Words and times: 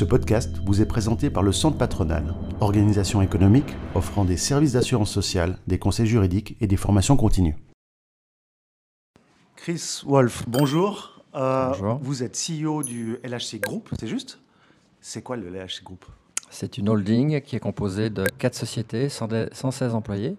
Ce 0.00 0.06
podcast 0.06 0.62
vous 0.64 0.80
est 0.80 0.86
présenté 0.86 1.28
par 1.28 1.42
le 1.42 1.52
Centre 1.52 1.76
Patronal, 1.76 2.34
organisation 2.60 3.20
économique 3.20 3.76
offrant 3.94 4.24
des 4.24 4.38
services 4.38 4.72
d'assurance 4.72 5.10
sociale, 5.10 5.58
des 5.66 5.78
conseils 5.78 6.06
juridiques 6.06 6.56
et 6.62 6.66
des 6.66 6.78
formations 6.78 7.18
continues. 7.18 7.54
Chris 9.56 10.00
Wolf, 10.06 10.44
bonjour. 10.48 11.22
Euh, 11.34 11.68
bonjour. 11.68 11.98
Vous 12.00 12.22
êtes 12.22 12.34
CEO 12.34 12.82
du 12.82 13.18
LHC 13.22 13.60
Group, 13.60 13.90
c'est 14.00 14.06
juste? 14.06 14.40
C'est 15.02 15.20
quoi 15.20 15.36
le 15.36 15.50
LHC 15.50 15.84
Group? 15.84 16.06
C'est 16.48 16.78
une 16.78 16.88
holding 16.88 17.42
qui 17.42 17.56
est 17.56 17.60
composée 17.60 18.08
de 18.08 18.24
quatre 18.38 18.54
sociétés, 18.54 19.10
116 19.10 19.94
employés. 19.94 20.38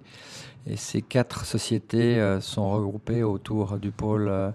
Et 0.66 0.75
ces 0.75 1.03
quatre 1.03 1.45
sociétés 1.45 2.20
euh, 2.20 2.41
sont 2.41 2.71
regroupées 2.71 3.21
autour 3.21 3.77
du 3.77 3.91
pôle 3.91 4.27
euh, 4.27 4.49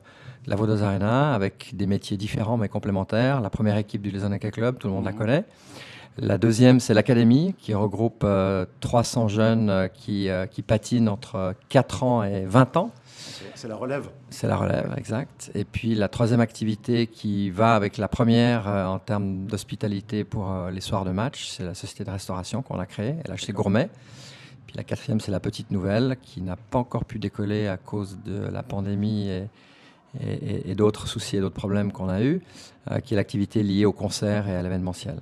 la 0.46 0.56
Vaudoise 0.56 0.82
Arena 0.82 1.34
avec 1.34 1.70
des 1.74 1.86
métiers 1.86 2.16
différents 2.16 2.56
mais 2.56 2.68
complémentaires. 2.68 3.40
La 3.40 3.50
première 3.50 3.76
équipe 3.76 4.02
du 4.02 4.10
Lesonaka 4.10 4.50
Club, 4.50 4.78
tout 4.78 4.88
le 4.88 4.94
monde 4.94 5.04
la 5.04 5.12
mhm. 5.12 5.18
connaît. 5.18 5.44
La 6.18 6.38
deuxième, 6.38 6.80
c'est 6.80 6.94
l'Académie, 6.94 7.54
qui 7.58 7.74
regroupe 7.74 8.24
300 8.80 9.24
euh, 9.24 9.28
jeunes 9.28 9.68
euh, 9.68 9.88
qui, 9.88 10.30
euh, 10.30 10.46
qui, 10.46 10.62
patinent 10.62 11.10
entre 11.10 11.54
4 11.68 12.02
ans 12.04 12.22
et 12.22 12.46
20 12.46 12.78
ans. 12.78 12.90
C'est 13.54 13.68
la 13.68 13.76
relève. 13.76 14.08
C'est 14.30 14.46
la 14.46 14.56
relève, 14.56 14.94
exact. 14.96 15.50
Et 15.54 15.64
puis 15.64 15.94
la 15.94 16.08
troisième 16.08 16.40
activité 16.40 17.06
qui 17.06 17.50
va 17.50 17.74
avec 17.74 17.98
la 17.98 18.08
première 18.08 18.66
en 18.66 18.98
termes 18.98 19.46
d'hospitalité 19.46 20.24
pour 20.24 20.68
les 20.72 20.80
soirs 20.80 21.04
de 21.04 21.10
match, 21.10 21.48
c'est 21.48 21.64
la 21.64 21.74
société 21.74 22.04
de 22.04 22.10
restauration 22.10 22.62
qu'on 22.62 22.78
a 22.78 22.86
créée, 22.86 23.16
LHC 23.26 23.52
Gourmet. 23.52 23.88
Puis 24.66 24.76
la 24.76 24.84
quatrième, 24.84 25.20
c'est 25.20 25.32
la 25.32 25.40
petite 25.40 25.70
nouvelle, 25.70 26.16
qui 26.22 26.40
n'a 26.40 26.56
pas 26.56 26.78
encore 26.78 27.04
pu 27.04 27.18
décoller 27.18 27.66
à 27.66 27.76
cause 27.76 28.18
de 28.24 28.46
la 28.48 28.62
pandémie 28.62 29.28
et, 29.28 29.48
et, 30.20 30.74
d'autres 30.74 31.06
soucis 31.06 31.36
et 31.36 31.40
d'autres 31.40 31.54
problèmes 31.54 31.92
qu'on 31.92 32.08
a 32.08 32.22
eus, 32.22 32.40
euh, 32.90 33.00
qui 33.00 33.14
est 33.14 33.16
l'activité 33.16 33.62
liée 33.62 33.84
au 33.84 33.92
concert 33.92 34.48
et 34.48 34.56
à 34.56 34.62
l'événementiel. 34.62 35.16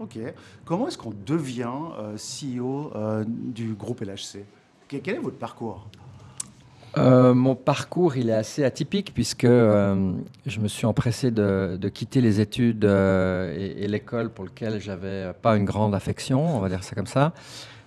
Ok. 0.00 0.18
Comment 0.64 0.88
est-ce 0.88 0.98
qu'on 0.98 1.14
devient 1.26 1.68
euh, 1.98 2.16
CEO 2.16 2.92
euh, 2.94 3.24
du 3.26 3.74
groupe 3.74 4.00
LHC 4.00 4.44
Quel 4.88 5.16
est 5.16 5.18
votre 5.18 5.38
parcours? 5.38 5.88
Mon 6.96 7.56
parcours, 7.56 8.16
il 8.16 8.30
est 8.30 8.34
assez 8.34 8.62
atypique 8.62 9.12
puisque 9.12 9.48
je 9.48 10.60
me 10.60 10.68
suis 10.68 10.86
empressé 10.86 11.32
de, 11.32 11.90
quitter 11.92 12.20
les 12.20 12.40
études 12.40 12.84
et, 12.84 13.74
et 13.78 13.88
l'école 13.88 14.30
pour 14.30 14.44
lequel 14.44 14.80
j'avais 14.80 15.32
pas 15.42 15.56
une 15.56 15.64
grande 15.64 15.92
affection, 15.92 16.56
on 16.56 16.60
va 16.60 16.68
dire 16.68 16.84
ça 16.84 16.94
comme 16.94 17.08
ça. 17.08 17.32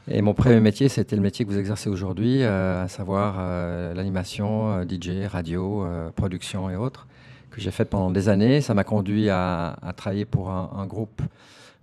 Et 0.09 0.21
mon 0.21 0.33
premier 0.33 0.61
métier, 0.61 0.87
c'était 0.87 1.17
le 1.17 1.21
métier 1.21 1.43
que 1.43 1.51
vous 1.51 1.57
exercez 1.57 1.89
aujourd'hui, 1.89 2.41
euh, 2.41 2.85
à 2.85 2.87
savoir 2.87 3.35
euh, 3.39 3.93
l'animation, 3.93 4.71
euh, 4.71 4.85
DJ, 4.85 5.27
radio, 5.27 5.85
production 6.15 6.69
et 6.69 6.77
autres, 6.77 7.07
que 7.51 7.59
j'ai 7.59 7.71
fait 7.71 7.83
pendant 7.83 8.09
des 8.09 8.29
années. 8.29 8.61
Ça 8.61 8.73
m'a 8.73 8.85
conduit 8.85 9.29
à, 9.29 9.77
travailler 9.97 10.23
pour 10.23 10.49
un, 10.49 10.85
groupe 10.85 11.21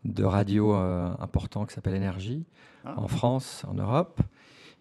de 0.06 0.24
radio 0.24 0.72
important 0.72 1.66
qui 1.66 1.74
s'appelle 1.74 1.94
Énergie, 1.94 2.44
ah. 2.86 2.94
en 2.96 3.08
France, 3.08 3.64
en 3.68 3.74
Europe. 3.74 4.20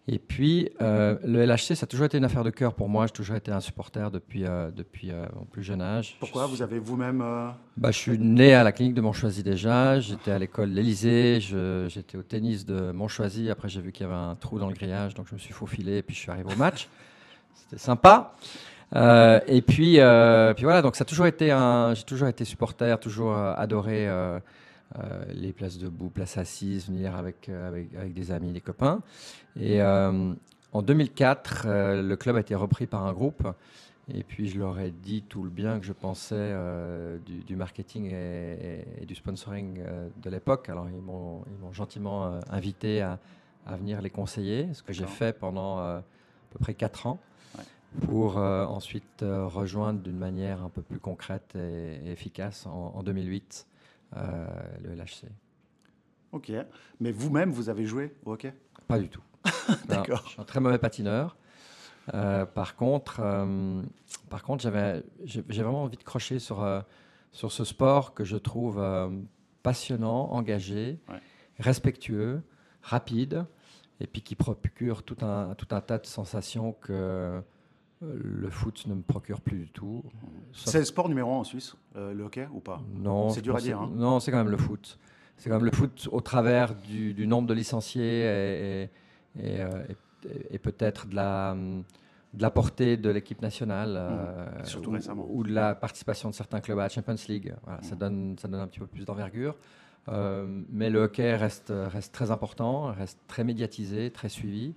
Et 0.06 0.18
puis, 0.18 0.68
euh, 0.82 1.16
le 1.24 1.46
LHC, 1.46 1.74
ça 1.74 1.84
a 1.84 1.86
toujours 1.86 2.04
été 2.04 2.18
une 2.18 2.26
affaire 2.26 2.44
de 2.44 2.50
cœur 2.50 2.74
pour 2.74 2.90
moi. 2.90 3.06
J'ai 3.06 3.12
toujours 3.12 3.36
été 3.36 3.50
un 3.50 3.60
supporter 3.60 4.10
depuis, 4.10 4.44
euh, 4.44 4.70
depuis 4.70 5.10
euh, 5.10 5.24
mon 5.34 5.46
plus 5.46 5.62
jeune 5.62 5.80
âge. 5.80 6.16
Pourquoi 6.20 6.46
Vous 6.46 6.60
avez 6.60 6.78
vous-même... 6.78 7.24
Bah, 7.78 7.90
je 7.90 7.98
suis 7.98 8.18
né 8.18 8.52
à 8.52 8.62
la 8.62 8.72
clinique 8.72 8.94
de 8.94 9.00
Montchoisy 9.00 9.42
déjà. 9.42 9.98
J'étais 10.00 10.30
à 10.30 10.38
l'école 10.38 10.70
l'Élysée. 10.70 11.40
J'étais 11.40 12.18
au 12.18 12.22
tennis 12.22 12.66
de 12.66 12.92
Montchoisy. 12.92 13.48
Après, 13.48 13.70
j'ai 13.70 13.80
vu 13.80 13.92
qu'il 13.92 14.04
y 14.04 14.06
avait 14.06 14.18
un 14.18 14.34
trou 14.34 14.58
dans 14.58 14.68
le 14.68 14.74
grillage. 14.74 15.14
Donc, 15.14 15.26
je 15.28 15.34
me 15.34 15.38
suis 15.38 15.54
faufilé 15.54 15.98
et 15.98 16.02
puis 16.02 16.14
je 16.14 16.20
suis 16.20 16.30
arrivé 16.30 16.52
au 16.52 16.58
match. 16.58 16.88
C'était 17.54 17.80
sympa. 17.80 18.34
et 18.94 19.62
puis, 19.62 20.00
puis 20.54 20.64
voilà, 20.64 20.82
donc 20.82 20.96
ça 20.96 21.02
a 21.02 21.06
toujours 21.06 21.26
été 21.26 21.50
un... 21.50 21.94
J'ai 21.94 22.04
toujours 22.04 22.28
été 22.28 22.44
supporter, 22.44 23.00
toujours 23.00 23.34
adoré 23.34 24.06
euh, 25.00 25.24
les 25.32 25.52
places 25.52 25.78
debout, 25.78 26.08
places 26.08 26.38
assises, 26.38 26.86
venir 26.86 27.16
avec, 27.16 27.48
euh, 27.48 27.68
avec, 27.68 27.92
avec, 27.96 28.14
des 28.14 28.30
amis, 28.30 28.52
des 28.52 28.60
copains. 28.60 29.02
Et 29.58 29.82
euh, 29.82 30.32
en 30.72 30.82
2004, 30.82 31.66
le 32.00 32.14
club 32.14 32.36
a 32.36 32.40
été 32.40 32.54
repris 32.54 32.86
par 32.86 33.04
un 33.04 33.12
groupe. 33.12 33.46
Et 34.12 34.22
puis 34.22 34.48
je 34.48 34.58
leur 34.58 34.78
ai 34.78 34.90
dit 34.90 35.22
tout 35.22 35.42
le 35.42 35.50
bien 35.50 35.80
que 35.80 35.86
je 35.86 35.92
pensais 35.92 36.52
du, 37.24 37.56
marketing 37.56 38.12
et, 38.12 39.06
du 39.06 39.14
sponsoring 39.14 39.80
de 40.22 40.30
l'époque. 40.30 40.68
Alors 40.68 40.88
ils 40.90 41.00
m'ont 41.00 41.42
gentiment 41.72 42.38
invité 42.50 43.00
à, 43.00 43.18
à, 43.66 43.76
venir 43.76 44.02
les 44.02 44.10
conseiller, 44.10 44.68
ce 44.74 44.82
que 44.82 44.92
j'ai 44.92 45.06
fait 45.06 45.38
pendant 45.38 45.78
à 45.78 46.02
peu 46.50 46.58
près 46.58 46.74
4 46.74 47.06
ans, 47.06 47.18
pour 48.02 48.36
ensuite 48.36 49.22
rejoindre 49.22 50.00
d'une 50.00 50.18
manière 50.18 50.62
un 50.62 50.68
peu 50.68 50.82
plus 50.82 50.98
concrète 50.98 51.56
et, 51.56 52.10
efficace 52.10 52.66
en, 52.66 52.92
en 52.96 53.02
2008 53.02 53.66
euh, 53.66 53.73
le 54.14 54.94
LHC. 54.94 55.26
Ok. 56.32 56.52
Mais 57.00 57.12
vous-même, 57.12 57.50
vous 57.50 57.68
avez 57.68 57.86
joué 57.86 58.14
au 58.24 58.32
hockey? 58.32 58.54
Pas 58.86 58.98
du 58.98 59.08
tout. 59.08 59.22
D'accord. 59.88 60.22
Je 60.24 60.30
suis 60.30 60.40
un 60.40 60.44
très 60.44 60.60
mauvais 60.60 60.78
patineur. 60.78 61.36
Euh, 62.12 62.44
par 62.44 62.76
contre, 62.76 63.20
euh, 63.20 63.82
par 64.28 64.42
contre, 64.42 64.62
j'avais, 64.62 65.02
j'ai 65.24 65.62
vraiment 65.62 65.84
envie 65.84 65.96
de 65.96 66.02
crocher 66.02 66.38
sur, 66.38 66.66
sur 67.32 67.52
ce 67.52 67.64
sport 67.64 68.14
que 68.14 68.24
je 68.24 68.36
trouve 68.36 68.82
passionnant, 69.62 70.30
engagé, 70.32 71.00
respectueux, 71.58 72.42
rapide, 72.82 73.46
et 74.00 74.06
puis 74.06 74.22
qui 74.22 74.34
procure 74.34 75.02
tout 75.02 75.24
un, 75.24 75.54
tout 75.54 75.68
un 75.70 75.80
tas 75.80 75.98
de 75.98 76.06
sensations 76.06 76.72
que 76.72 77.42
le 78.02 78.50
foot 78.50 78.86
ne 78.86 78.94
me 78.94 79.02
procure 79.02 79.40
plus 79.40 79.58
du 79.58 79.68
tout. 79.68 80.02
C'est 80.52 80.78
le 80.78 80.84
sport 80.84 81.08
numéro 81.08 81.32
un 81.32 81.38
en 81.38 81.44
Suisse, 81.44 81.74
euh, 81.96 82.12
le 82.12 82.24
hockey 82.24 82.48
ou 82.52 82.60
pas? 82.60 82.80
Non. 82.94 83.30
C'est 83.30 83.42
dur 83.42 83.56
à 83.56 83.60
dire. 83.60 83.80
Hein. 83.80 83.90
Non, 83.94 84.20
c'est 84.20 84.30
quand 84.30 84.38
même 84.38 84.50
le 84.50 84.56
foot. 84.56 84.98
C'est 85.36 85.48
quand 85.48 85.56
même 85.56 85.64
le 85.64 85.72
foot 85.72 86.08
au 86.12 86.20
travers 86.20 86.74
du, 86.74 87.26
nombre 87.26 87.48
de 87.48 87.54
licenciés 87.54 88.22
et, 88.22 88.90
euh, 89.40 89.84
peut-être 90.62 91.08
de 91.08 91.16
la, 91.16 91.56
de 92.34 92.42
la 92.42 92.50
portée 92.50 92.96
de 92.96 93.10
l'équipe 93.10 93.42
nationale. 93.42 93.94
Euh, 93.96 94.64
Surtout 94.64 94.90
ou, 94.90 94.94
récemment. 94.94 95.26
Ou 95.28 95.42
de 95.42 95.52
la 95.52 95.74
participation 95.74 96.30
de 96.30 96.34
certains 96.34 96.60
clubs 96.60 96.78
à 96.78 96.82
la 96.82 96.88
Champions 96.88 97.16
League. 97.28 97.54
ça, 97.82 97.96
donne, 97.96 98.36
ça 98.38 98.48
donne 98.48 98.60
un 98.60 98.68
petit 98.68 98.80
peu 98.80 98.86
plus 98.86 99.04
d'envergure. 99.04 99.56
mais 100.08 100.90
le 100.90 101.00
hockey 101.00 101.34
reste, 101.34 101.72
reste 101.74 102.14
très 102.14 102.30
important, 102.30 102.92
reste 102.92 103.18
très 103.26 103.44
médiatisé, 103.44 104.10
très 104.10 104.28
suivi. 104.28 104.74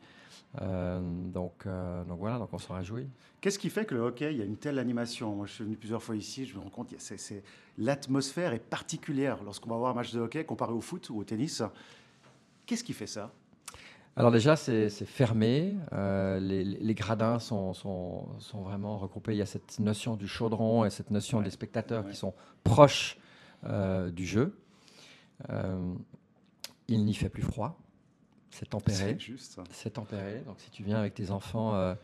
Euh, 0.61 0.99
donc, 1.01 1.65
euh, 1.65 2.03
donc 2.05 2.19
voilà, 2.19 2.39
donc 2.39 2.49
on 2.51 2.57
s'en 2.57 2.75
réjouit. 2.75 3.07
Qu'est-ce 3.41 3.59
qui 3.59 3.69
fait 3.69 3.85
que 3.85 3.93
le 3.93 4.01
hockey, 4.01 4.33
il 4.33 4.39
y 4.39 4.41
a 4.41 4.45
une 4.45 4.57
telle 4.57 4.79
animation? 4.79 5.35
Moi, 5.35 5.45
je 5.45 5.53
suis 5.53 5.63
venu 5.63 5.75
plusieurs 5.75 6.01
fois 6.01 6.15
ici, 6.15 6.45
je 6.45 6.55
me 6.55 6.61
rends 6.61 6.69
compte, 6.69 6.93
c'est, 6.97 7.43
l'atmosphère 7.77 8.53
est 8.53 8.63
particulière 8.63 9.43
lorsqu'on 9.43 9.69
va 9.69 9.77
voir 9.77 9.91
un 9.91 9.95
match 9.95 10.13
de 10.13 10.19
hockey 10.19 10.43
comparé 10.45 10.73
au 10.73 10.81
foot 10.81 11.09
ou 11.09 11.19
au 11.19 11.23
tennis. 11.23 11.61
Qu'est-ce 12.65 12.83
qui 12.83 12.93
fait 12.93 13.07
ça? 13.07 13.31
Alors 14.15 14.31
déjà, 14.31 14.55
c'est, 14.55 14.89
fermé, 14.89 15.75
euh, 15.93 16.39
les, 16.39 16.95
gradins 16.95 17.37
sont, 17.37 17.75
sont, 17.75 18.27
sont, 18.39 18.63
vraiment 18.63 18.97
regroupés, 18.97 19.33
il 19.33 19.37
y 19.37 19.43
a 19.43 19.45
cette 19.45 19.79
notion 19.79 20.15
du 20.15 20.27
chaudron 20.27 20.85
et 20.85 20.89
cette 20.89 21.11
notion 21.11 21.41
des 21.41 21.51
spectateurs 21.51 22.07
qui 22.07 22.15
sont 22.15 22.33
proches 22.63 23.19
du 23.63 24.25
jeu. 24.25 24.57
il 26.87 27.05
n'y 27.05 27.13
fait 27.13 27.29
plus 27.29 27.43
froid, 27.43 27.77
c'est 28.51 28.69
tempéré. 28.69 28.97
C'est 28.97 29.19
juste. 29.19 29.59
C'est 29.71 29.91
tempéré. 29.91 30.41
Donc 30.45 30.55
si 30.59 30.69
tu 30.71 30.83
viens 30.83 30.97
avec 30.97 31.13
tes 31.13 31.31
enfants 31.31 31.75
euh, 31.75 31.95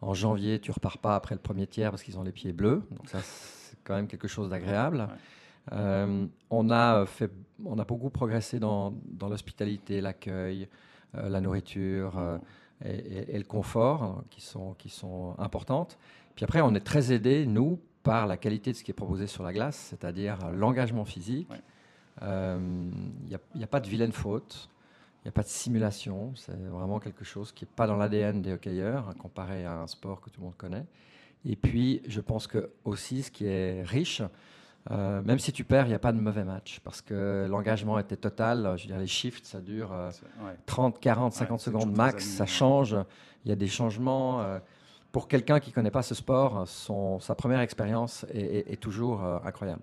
en 0.00 0.14
janvier, 0.14 0.60
tu 0.60 0.70
repars 0.70 0.98
pas 0.98 1.16
après 1.16 1.34
le 1.34 1.40
premier 1.40 1.66
tiers 1.66 1.90
parce 1.90 2.02
qu'ils 2.02 2.18
ont 2.18 2.22
les 2.22 2.32
pieds 2.32 2.52
bleus. 2.52 2.82
Donc 2.90 3.08
ça, 3.08 3.20
c'est 3.22 3.78
quand 3.84 3.94
même 3.94 4.06
quelque 4.06 4.28
chose 4.28 4.50
d'agréable. 4.50 5.08
Euh, 5.72 6.26
on, 6.50 6.70
a 6.70 7.06
fait, 7.06 7.30
on 7.64 7.78
a 7.78 7.84
beaucoup 7.84 8.10
progressé 8.10 8.60
dans, 8.60 8.94
dans 9.06 9.28
l'hospitalité, 9.28 10.00
l'accueil, 10.00 10.68
euh, 11.16 11.28
la 11.28 11.40
nourriture 11.40 12.38
et, 12.84 13.36
le 13.36 13.44
confort 13.44 14.02
hein, 14.02 14.24
qui, 14.30 14.40
sont, 14.40 14.74
qui 14.74 14.88
sont 14.88 15.34
importantes. 15.38 15.98
Puis 16.36 16.44
après, 16.44 16.60
on 16.60 16.74
est 16.74 16.84
très 16.84 17.12
aidé, 17.12 17.46
nous, 17.46 17.80
par 18.02 18.26
la 18.26 18.36
qualité 18.36 18.70
de 18.70 18.76
ce 18.76 18.84
qui 18.84 18.92
est 18.92 18.94
proposé 18.94 19.26
sur 19.26 19.42
la 19.42 19.52
glace, 19.52 19.88
c'est-à-dire 19.90 20.38
l'engagement 20.52 21.04
physique. 21.04 21.48
Il 22.20 22.26
n'y 23.26 23.34
a, 23.34 23.40
a, 23.62 23.66
pas 23.66 23.80
de 23.80 23.88
vilaine 23.88 24.12
faute. 24.12 24.68
Il 25.26 25.30
n'y 25.30 25.32
a 25.32 25.32
pas 25.32 25.42
de 25.42 25.48
simulation, 25.48 26.32
c'est 26.36 26.56
vraiment 26.56 27.00
quelque 27.00 27.24
chose 27.24 27.50
qui 27.50 27.64
n'est 27.64 27.70
pas 27.74 27.88
dans 27.88 27.96
l'ADN 27.96 28.42
des 28.42 28.52
hockeyeurs, 28.52 29.08
hein, 29.08 29.14
comparé 29.18 29.64
à 29.64 29.80
un 29.80 29.88
sport 29.88 30.20
que 30.20 30.30
tout 30.30 30.38
le 30.38 30.44
monde 30.44 30.56
connaît. 30.56 30.86
Et 31.44 31.56
puis, 31.56 32.00
je 32.06 32.20
pense 32.20 32.46
que 32.46 32.70
aussi, 32.84 33.24
ce 33.24 33.32
qui 33.32 33.44
est 33.44 33.82
riche, 33.82 34.22
euh, 34.92 35.20
même 35.22 35.40
si 35.40 35.50
tu 35.50 35.64
perds, 35.64 35.86
il 35.86 35.88
n'y 35.88 35.96
a 35.96 35.98
pas 35.98 36.12
de 36.12 36.20
mauvais 36.20 36.44
match, 36.44 36.78
parce 36.84 37.02
que 37.02 37.44
l'engagement 37.50 37.98
était 37.98 38.16
total. 38.16 38.74
Je 38.76 38.82
veux 38.84 38.86
dire, 38.86 39.00
les 39.00 39.08
shifts, 39.08 39.46
ça 39.46 39.60
dure 39.60 39.92
30, 40.66 41.00
40, 41.00 41.32
50 41.32 41.58
secondes 41.58 41.96
max, 41.96 42.24
ça 42.24 42.46
change. 42.46 42.96
Il 43.44 43.48
y 43.48 43.52
a 43.52 43.56
des 43.56 43.66
changements. 43.66 44.42
Euh, 44.42 44.60
pour 45.10 45.26
quelqu'un 45.26 45.58
qui 45.58 45.70
ne 45.70 45.74
connaît 45.74 45.90
pas 45.90 46.04
ce 46.04 46.14
sport, 46.14 46.68
son, 46.68 47.18
sa 47.18 47.34
première 47.34 47.58
expérience 47.58 48.24
est, 48.32 48.80
toujours 48.80 49.24
euh, 49.24 49.40
incroyable. 49.44 49.82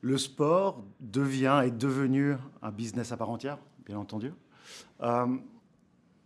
Le 0.00 0.18
sport 0.18 0.82
devient, 0.98 1.62
est 1.64 1.70
devenu 1.78 2.34
un 2.60 2.72
business 2.72 3.12
à 3.12 3.16
part 3.16 3.30
entière? 3.30 3.58
Bien 3.86 3.98
entendu. 3.98 4.32
Euh, 5.02 5.36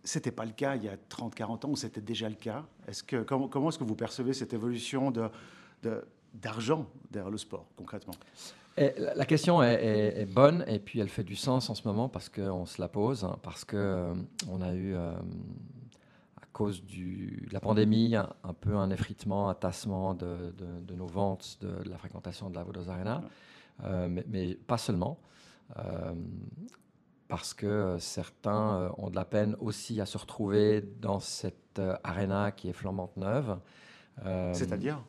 c'était 0.03 0.31
pas 0.31 0.45
le 0.45 0.51
cas 0.51 0.75
il 0.75 0.83
y 0.83 0.89
a 0.89 0.95
30-40 0.95 1.65
ans, 1.65 1.69
ou 1.69 1.75
c'était 1.75 2.01
déjà 2.01 2.27
le 2.27 2.35
cas? 2.35 2.65
Est-ce 2.87 3.03
que, 3.03 3.23
comment, 3.23 3.47
comment 3.47 3.69
est-ce 3.69 3.79
que 3.79 3.83
vous 3.83 3.95
percevez 3.95 4.33
cette 4.33 4.53
évolution 4.53 5.11
de, 5.11 5.29
de, 5.83 6.03
d'argent 6.33 6.87
derrière 7.11 7.31
le 7.31 7.37
sport, 7.37 7.67
concrètement? 7.75 8.13
La 8.77 9.25
question 9.25 9.61
est, 9.61 10.25
bonne 10.25 10.63
et 10.65 10.79
puis 10.79 10.99
elle 10.99 11.09
fait 11.09 11.23
du 11.23 11.35
sens 11.35 11.69
en 11.69 11.75
ce 11.75 11.85
moment 11.87 12.07
parce 12.07 12.29
qu'on 12.29 12.65
se 12.65 12.81
la 12.81 12.87
pose, 12.87 13.25
hein, 13.25 13.37
parce 13.43 13.65
qu'on 13.65 13.77
euh, 13.77 14.13
on 14.49 14.61
a 14.61 14.73
eu, 14.73 14.95
euh, 14.95 15.11
à 16.41 16.45
cause 16.53 16.83
du, 16.83 17.45
de 17.49 17.53
la 17.53 17.59
pandémie, 17.59 18.15
un, 18.15 18.53
peu 18.59 18.75
un 18.75 18.89
effritement, 18.89 19.49
un 19.49 19.53
tassement 19.55 20.13
de, 20.13 20.53
nos 20.95 21.05
ventes, 21.05 21.57
de, 21.61 21.89
la 21.89 21.97
fréquentation 21.97 22.49
de 22.49 22.55
la 22.55 22.63
Vodos 22.63 22.89
Arena, 22.89 23.21
euh, 23.83 24.07
mais, 24.27 24.55
pas 24.55 24.77
seulement. 24.77 25.19
Parce 27.31 27.55
que 27.55 27.95
certains 27.97 28.91
ont 28.99 29.09
de 29.09 29.15
la 29.15 29.25
peine 29.25 29.55
aussi 29.59 29.99
à 29.99 30.05
se 30.05 30.19
retrouver 30.19 30.81
dans 30.81 31.19
cette 31.19 31.81
arena 32.03 32.51
qui 32.51 32.69
est 32.69 32.73
flambante 32.73 33.17
neuve. 33.17 33.57
C'est-à-dire? 34.53 35.01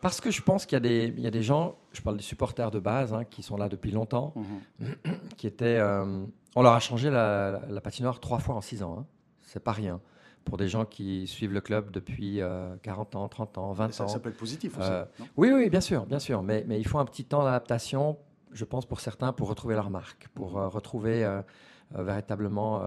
parce 0.00 0.20
que 0.20 0.30
je 0.30 0.42
pense 0.42 0.66
qu'il 0.66 0.82
y, 0.82 1.26
a 1.26 1.30
des 1.30 1.42
gens, 1.42 1.76
je 1.92 2.00
parle 2.00 2.16
des 2.16 2.22
supporters 2.22 2.70
de 2.70 2.78
base, 2.78 3.12
hein, 3.12 3.24
qui 3.24 3.42
sont 3.42 3.56
là 3.56 3.68
depuis 3.68 3.90
longtemps, 3.90 4.34
mhm. 4.80 4.94
qui 5.36 5.46
étaient. 5.46 5.78
Euh, 5.78 6.24
on 6.56 6.62
leur 6.62 6.72
a 6.72 6.80
changé 6.80 7.10
la, 7.10 7.60
patinoire 7.82 8.18
trois 8.18 8.38
fois 8.38 8.54
en 8.54 8.60
six 8.60 8.82
ans. 8.82 8.96
Hein. 9.00 9.06
C'est 9.42 9.62
pas 9.62 9.72
rien. 9.72 10.00
Pour 10.44 10.56
des 10.56 10.68
gens 10.68 10.86
qui 10.86 11.26
suivent 11.26 11.52
le 11.52 11.60
club 11.60 11.90
depuis 11.90 12.40
40 12.82 13.14
euh, 13.14 13.18
ans, 13.18 13.28
30 13.28 13.58
ans, 13.58 13.72
20 13.72 14.00
ans. 14.00 14.08
Ça 14.08 14.18
peut 14.18 14.30
être 14.30 14.38
positif 14.38 14.78
aussi. 14.78 14.88
Euh, 14.90 15.04
oui, 15.36 15.50
oui, 15.52 15.68
bien 15.68 15.82
sûr, 15.82 16.06
bien 16.06 16.18
sûr. 16.18 16.42
Mais, 16.42 16.64
mais 16.66 16.80
il 16.80 16.86
faut 16.86 16.98
un 16.98 17.04
petit 17.04 17.24
temps 17.24 17.44
d'adaptation, 17.44 18.16
je 18.52 18.64
pense, 18.64 18.86
pour 18.86 19.00
certains, 19.00 19.32
pour 19.32 19.48
retrouver 19.48 19.74
leur 19.74 19.90
marque, 19.90 20.28
pour 20.34 20.58
mhm. 20.58 20.66
retrouver 20.68 21.40
véritablement. 21.90 22.82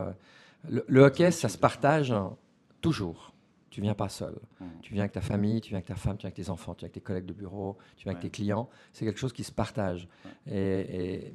Le, 0.69 0.83
le, 0.87 1.01
hockey, 1.01 1.31
ça 1.31 1.49
se 1.49 1.57
partage 1.57 2.13
toujours. 2.81 3.33
Tu 3.73 3.81
viens 3.81 3.95
pas 3.95 4.07
seul. 4.07 4.35
Mmh. 4.59 4.65
Tu 4.83 4.93
viens 4.93 5.01
avec 5.01 5.13
ta 5.13 5.21
famille, 5.21 5.59
tu 5.59 5.69
viens 5.69 5.77
avec 5.77 5.87
ta 5.87 5.95
femme, 5.95 6.15
tu 6.15 6.21
viens 6.21 6.27
avec 6.27 6.35
tes 6.35 6.51
enfants, 6.51 6.75
tu 6.75 6.81
viens 6.81 6.85
avec 6.85 6.93
tes 6.93 7.01
collègues 7.01 7.25
de 7.25 7.33
bureau, 7.33 7.79
tu 7.95 8.03
viens 8.03 8.11
avec 8.11 8.21
tes 8.21 8.29
clients. 8.29 8.69
C'est 8.91 9.03
quelque 9.03 9.19
chose 9.19 9.33
qui 9.33 9.43
se 9.43 9.51
partage. 9.51 10.07
Et, 10.45 11.33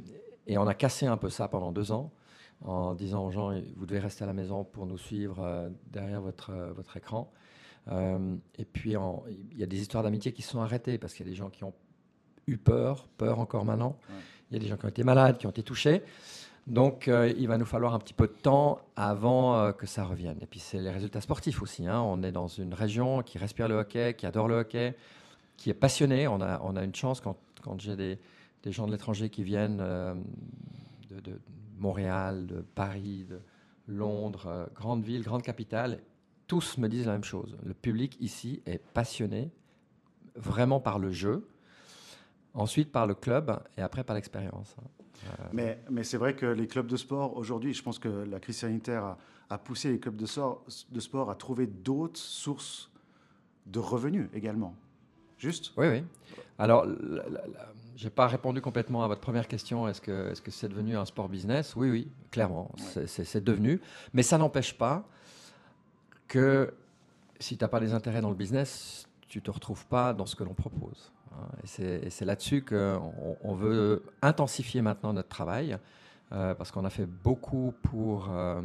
on 0.50 0.68
a 0.68 0.74
cassé 0.74 1.06
un 1.06 1.16
peu 1.16 1.30
ça 1.30 1.48
pendant 1.48 1.72
deux 1.72 1.90
ans 1.90 2.12
en 2.64 2.94
disant 2.94 3.26
aux 3.26 3.32
gens, 3.32 3.50
vous 3.76 3.86
devez 3.86 3.98
rester 3.98 4.22
à 4.22 4.28
la 4.28 4.34
maison 4.34 4.62
pour 4.62 4.86
nous 4.86 4.98
suivre 4.98 5.40
euh, 5.40 5.68
derrière 5.90 6.20
votre, 6.20 6.50
euh, 6.50 6.72
votre 6.72 6.96
écran. 6.96 7.32
Euh, 7.88 8.36
et 8.56 8.64
puis, 8.64 8.94
il 9.52 9.58
y 9.58 9.62
a 9.64 9.66
des 9.66 9.80
histoires 9.80 10.04
d'amitié 10.04 10.32
qui 10.32 10.42
se 10.42 10.50
sont 10.50 10.60
arrêtées 10.60 10.96
parce 10.96 11.14
qu'il 11.14 11.26
y 11.26 11.28
a 11.28 11.32
des 11.32 11.36
gens 11.36 11.50
qui 11.50 11.64
ont 11.64 11.74
eu 12.48 12.56
peur, 12.56 13.06
peur 13.16 13.38
encore 13.38 13.64
maintenant. 13.64 13.96
Il 14.50 14.54
y 14.54 14.56
a 14.56 14.60
des 14.60 14.66
gens 14.66 14.76
qui 14.76 14.86
ont 14.86 14.88
été 14.88 15.04
malades, 15.04 15.38
qui 15.38 15.46
ont 15.46 15.50
été 15.50 15.62
touchés. 15.62 16.02
Donc, 16.68 17.08
euh, 17.08 17.32
il 17.38 17.48
va 17.48 17.56
nous 17.56 17.64
falloir 17.64 17.94
un 17.94 17.98
petit 17.98 18.12
peu 18.12 18.26
de 18.26 18.32
temps 18.32 18.80
avant 18.94 19.56
euh, 19.56 19.72
que 19.72 19.86
ça 19.86 20.04
revienne. 20.04 20.36
Et 20.42 20.46
puis, 20.46 20.60
c'est 20.60 20.78
les 20.78 20.90
résultats 20.90 21.22
sportifs 21.22 21.62
aussi. 21.62 21.86
Hein. 21.86 22.00
On 22.02 22.22
est 22.22 22.30
dans 22.30 22.46
une 22.46 22.74
région 22.74 23.22
qui 23.22 23.38
respire 23.38 23.68
le 23.68 23.76
hockey, 23.76 24.14
qui 24.14 24.26
adore 24.26 24.48
le 24.48 24.56
hockey, 24.56 24.94
qui 25.56 25.70
est 25.70 25.74
passionnée. 25.74 26.28
On 26.28 26.42
a, 26.42 26.60
on 26.62 26.76
a 26.76 26.84
une 26.84 26.94
chance 26.94 27.22
quand, 27.22 27.38
quand 27.62 27.80
j'ai 27.80 27.96
des, 27.96 28.18
des, 28.62 28.72
gens 28.72 28.86
de 28.86 28.92
l'étranger 28.92 29.30
qui 29.30 29.44
viennent 29.44 29.78
euh, 29.80 30.14
de, 31.10 31.40
Montréal, 31.78 32.46
de 32.46 32.60
Paris, 32.74 33.24
de 33.30 33.40
Londres, 33.86 34.68
grande 34.74 35.02
ville, 35.02 35.22
grande 35.22 35.42
capitale. 35.42 36.00
Tous 36.48 36.76
me 36.76 36.88
disent 36.88 37.06
la 37.06 37.12
même 37.12 37.24
chose. 37.24 37.56
Le 37.64 37.72
public 37.72 38.18
ici 38.20 38.60
est 38.66 38.82
passionné, 38.92 39.50
vraiment 40.34 40.80
par 40.80 40.98
le 40.98 41.10
jeu, 41.10 41.48
ensuite 42.58 42.90
par 42.92 43.06
le 43.06 43.14
club 43.14 43.58
et 43.76 43.82
après 43.82 44.04
par 44.04 44.14
l'expérience. 44.14 44.74
Euh, 45.24 45.44
mais, 45.52 45.80
mais 45.90 46.04
c'est 46.04 46.16
vrai 46.16 46.34
que 46.34 46.46
les 46.46 46.66
clubs 46.66 46.86
de 46.86 46.96
sport, 46.96 47.36
aujourd'hui, 47.36 47.72
je 47.72 47.82
pense 47.82 47.98
que 47.98 48.08
la 48.08 48.40
crise 48.40 48.58
sanitaire 48.58 49.16
a, 49.48 49.58
poussé 49.58 49.92
les 49.92 49.98
clubs 49.98 50.16
de, 50.16 50.26
de 50.26 51.00
sport 51.00 51.30
à 51.30 51.34
trouver 51.34 51.66
d'autres 51.66 52.20
sources 52.20 52.90
de 53.66 53.78
revenus 53.78 54.28
également. 54.34 54.74
Juste? 55.38 55.72
Oui, 55.76 55.86
oui. 55.86 56.04
Alors, 56.58 56.86
je 57.96 58.04
n'ai 58.04 58.10
pas 58.10 58.26
répondu 58.26 58.60
complètement 58.60 59.04
à 59.04 59.08
votre 59.08 59.20
première 59.20 59.46
question. 59.46 59.86
Est-ce 59.86 60.00
que 60.00 60.34
c'est 60.34 60.48
-ce 60.48 60.50
c'est 60.50 60.68
devenu 60.68 60.96
un 60.96 61.04
sport 61.04 61.28
business? 61.28 61.76
Oui, 61.76 61.90
oui, 61.90 62.08
clairement. 62.30 62.70
C'est 63.06 63.44
devenu. 63.44 63.80
Mais 64.12 64.24
ça 64.24 64.36
n'empêche 64.36 64.76
pas 64.76 65.04
que 66.26 66.74
si 67.38 67.56
tu 67.56 67.62
n'as 67.62 67.68
pas 67.68 67.80
les 67.80 67.92
intérêts 67.92 68.20
dans 68.20 68.30
le 68.30 68.36
business, 68.44 69.06
tu 69.28 69.38
ne 69.38 69.42
te 69.44 69.50
retrouves 69.50 69.86
pas 69.86 70.12
dans 70.12 70.26
ce 70.26 70.34
que 70.34 70.44
l'on 70.44 70.54
propose. 70.54 71.12
Et 71.64 72.10
c'est 72.10 72.24
là-dessus 72.24 72.62
qu'on 72.62 73.36
on 73.42 73.54
veut 73.54 74.02
intensifier 74.22 74.82
maintenant 74.82 75.12
notre 75.12 75.28
travail, 75.28 75.78
euh, 76.32 76.54
parce 76.54 76.70
qu'on 76.70 76.84
a 76.84 76.90
fait 76.90 77.06
beaucoup 77.06 77.72
pour 77.82 78.28
euh, 78.30 78.60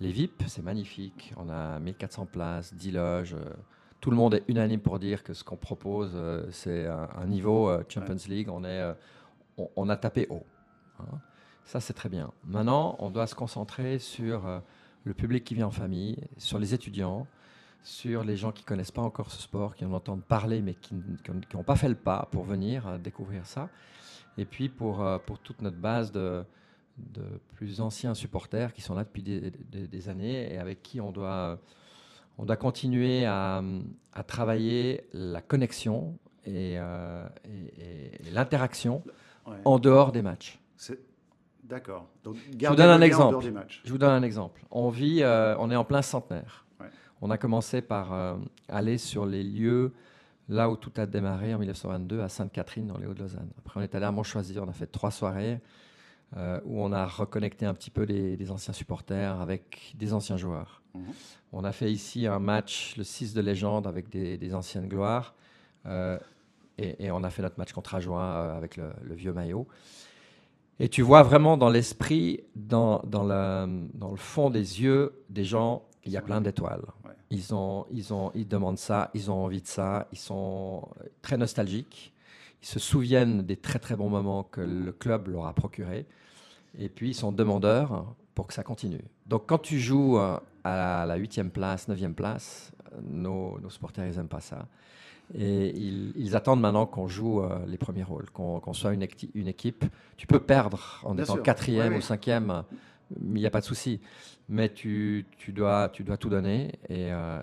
les 0.00 0.12
VIP, 0.12 0.44
c'est 0.46 0.62
magnifique. 0.62 1.32
On 1.36 1.48
a 1.48 1.78
1400 1.78 2.26
places, 2.26 2.74
10 2.74 2.92
loges. 2.92 3.34
Euh, 3.34 3.52
tout 4.00 4.10
le 4.10 4.16
monde 4.16 4.34
est 4.34 4.44
unanime 4.48 4.80
pour 4.80 4.98
dire 4.98 5.24
que 5.24 5.32
ce 5.32 5.42
qu'on 5.42 5.56
propose, 5.56 6.14
c'est 6.50 6.86
un, 6.86 7.26
niveau 7.26 7.72
Champions 7.88 8.18
League. 8.28 8.50
On, 8.50 8.62
est, 8.62 8.94
on, 9.56 9.88
a 9.88 9.96
tapé 9.96 10.26
haut. 10.28 10.44
Hein. 11.00 11.18
Ça, 11.64 11.80
c'est 11.80 11.94
très 11.94 12.10
bien. 12.10 12.30
Maintenant, 12.44 12.96
on 12.98 13.08
doit 13.08 13.26
se 13.26 13.34
concentrer 13.34 13.98
sur 13.98 14.60
le 15.04 15.14
public 15.14 15.42
qui 15.42 15.54
vient 15.54 15.68
en 15.68 15.70
famille, 15.70 16.18
sur 16.36 16.58
les 16.58 16.74
étudiants, 16.74 17.26
sur 17.84 18.24
les 18.24 18.36
gens 18.36 18.50
qui 18.50 18.64
connaissent 18.64 18.90
pas 18.90 19.02
encore 19.02 19.30
ce 19.30 19.40
sport, 19.40 19.76
qui 19.76 19.84
en 19.84 19.92
entendent 19.92 20.24
parler, 20.24 20.62
mais 20.62 20.74
qui 20.74 20.94
n'ont 21.54 21.62
pas 21.62 21.76
fait 21.76 21.90
le 21.90 21.94
pas 21.94 22.28
pour 22.32 22.44
venir 22.44 22.88
euh, 22.88 22.98
découvrir 22.98 23.46
ça. 23.46 23.68
Et 24.38 24.46
puis 24.46 24.70
pour, 24.70 25.02
euh, 25.02 25.18
pour 25.18 25.38
toute 25.38 25.60
notre 25.60 25.76
base 25.76 26.10
de, 26.10 26.44
de, 26.96 27.22
plus 27.54 27.82
anciens 27.82 28.14
supporters 28.14 28.72
qui 28.72 28.80
sont 28.80 28.94
là 28.94 29.04
depuis 29.04 29.22
des, 29.22 30.08
années 30.08 30.52
et 30.52 30.58
avec 30.58 30.82
qui 30.82 31.00
on 31.00 31.12
doit, 31.12 31.60
on 32.38 32.46
doit 32.46 32.56
continuer 32.56 33.26
à, 33.26 33.62
à 34.14 34.22
travailler 34.24 35.06
la 35.12 35.42
connexion 35.42 36.18
et, 36.46 36.76
euh, 36.78 37.26
et, 37.46 38.30
l'interaction 38.32 39.02
en 39.66 39.78
dehors 39.78 40.10
des 40.10 40.22
matchs. 40.22 40.58
D'accord. 41.64 42.08
Je 42.24 42.66
vous 42.66 42.76
donne 42.76 42.90
un 42.90 43.00
exemple. 43.00 43.46
Je 43.84 43.90
vous 43.90 43.98
donne 43.98 44.10
un 44.10 44.22
exemple. 44.22 44.64
On 44.70 44.88
vit, 44.88 45.22
on 45.22 45.70
est 45.70 45.76
en 45.76 45.84
plein 45.84 46.02
centenaire. 46.02 46.63
On 47.24 47.30
a 47.30 47.38
commencé 47.38 47.80
par 47.80 48.12
euh, 48.12 48.36
aller 48.68 48.98
sur 48.98 49.24
les 49.24 49.42
lieux 49.42 49.94
là 50.50 50.68
où 50.68 50.76
tout 50.76 50.92
a 50.98 51.06
démarré 51.06 51.54
en 51.54 51.58
1922 51.58 52.20
à 52.20 52.28
Sainte-Catherine 52.28 52.86
dans 52.86 52.98
les 52.98 53.06
Hauts-de-Lausanne. 53.06 53.48
Après, 53.56 53.80
on 53.80 53.82
est 53.82 53.94
allé 53.94 54.04
à 54.04 54.12
Montchoisy, 54.12 54.58
on 54.58 54.68
a 54.68 54.74
fait 54.74 54.86
trois 54.86 55.10
soirées 55.10 55.58
euh, 56.36 56.60
où 56.66 56.82
on 56.82 56.92
a 56.92 57.06
reconnecté 57.06 57.64
un 57.64 57.72
petit 57.72 57.88
peu 57.88 58.02
les, 58.02 58.50
anciens 58.50 58.74
supporters 58.74 59.40
avec 59.40 59.94
des 59.96 60.12
anciens 60.12 60.36
joueurs. 60.36 60.82
Mhm. 60.94 61.02
On 61.54 61.64
a 61.64 61.72
fait 61.72 61.90
ici 61.90 62.26
un 62.26 62.40
match, 62.40 62.94
le 62.98 63.04
6 63.04 63.32
de 63.32 63.40
légende, 63.40 63.86
avec 63.86 64.10
des, 64.10 64.54
anciennes 64.54 64.86
gloires. 64.86 65.34
Euh, 65.86 66.18
et, 66.76 67.10
on 67.10 67.24
a 67.24 67.30
fait 67.30 67.40
notre 67.40 67.58
match 67.58 67.72
contre 67.72 67.94
Ajoin 67.94 68.54
avec 68.54 68.76
le, 68.76 69.14
vieux 69.14 69.32
maillot. 69.32 69.66
Et 70.78 70.90
tu 70.90 71.00
vois 71.00 71.22
vraiment 71.22 71.56
dans 71.56 71.70
l'esprit, 71.70 72.44
dans, 72.54 72.98
dans, 73.06 73.24
dans, 73.24 74.10
le 74.10 74.16
fond 74.18 74.50
des 74.50 74.82
yeux 74.82 75.24
des 75.30 75.44
gens, 75.44 75.84
il 76.04 76.12
y 76.12 76.18
a 76.18 76.20
plein 76.20 76.42
d'étoiles. 76.42 76.82
Ils, 77.30 77.54
ont, 77.54 77.86
ils, 77.90 78.12
ont, 78.12 78.30
ils 78.34 78.46
demandent 78.46 78.78
ça, 78.78 79.10
ils 79.14 79.30
ont 79.30 79.44
envie 79.44 79.62
de 79.62 79.66
ça, 79.66 80.08
ils 80.12 80.18
sont 80.18 80.88
très 81.22 81.36
nostalgiques. 81.36 82.12
Ils 82.62 82.66
se 82.66 82.78
souviennent 82.78 83.42
des 83.42 83.56
très 83.56 83.78
très 83.78 83.96
bons 83.96 84.08
moments 84.08 84.42
que 84.42 84.60
le 84.60 84.92
club 84.92 85.28
leur 85.28 85.46
a 85.46 85.52
procurés. 85.52 86.06
Et 86.78 86.88
puis 86.88 87.10
ils 87.10 87.14
sont 87.14 87.32
demandeurs 87.32 88.06
pour 88.34 88.46
que 88.46 88.54
ça 88.54 88.62
continue. 88.62 89.04
Donc 89.26 89.44
quand 89.46 89.58
tu 89.58 89.78
joues 89.78 90.18
euh, 90.18 90.38
à 90.64 91.04
la 91.06 91.18
8e 91.18 91.50
place, 91.50 91.88
9e 91.88 92.14
place, 92.14 92.72
nos, 93.02 93.58
nos 93.60 93.70
supporters, 93.70 94.06
ils 94.06 94.16
n'aiment 94.16 94.28
pas 94.28 94.40
ça. 94.40 94.66
Et 95.32 95.70
ils, 95.70 96.36
attendent 96.36 96.60
maintenant 96.60 96.84
qu'on 96.84 97.08
joue 97.08 97.42
euh, 97.42 97.58
les 97.66 97.78
premiers 97.78 98.02
rôles, 98.02 98.28
qu'on 98.30 98.72
soit 98.74 98.92
une, 98.92 99.06
une, 99.34 99.48
équipe. 99.48 99.84
Tu 100.18 100.26
peux 100.26 100.38
perdre 100.38 101.00
en 101.02 101.16
étant 101.16 101.38
quatrième 101.38 101.96
ou 101.96 102.02
cinquième 102.02 102.62
il 103.20 103.34
n'y 103.34 103.46
a 103.46 103.50
pas 103.50 103.60
de 103.60 103.64
souci. 103.64 104.00
Mais 104.48 104.68
tu, 104.68 105.24
tu, 105.38 105.52
dois, 105.52 105.88
tu 105.88 106.04
dois 106.04 106.16
tout 106.16 106.28
donner 106.28 106.72
et, 106.88 107.10
euh, 107.10 107.40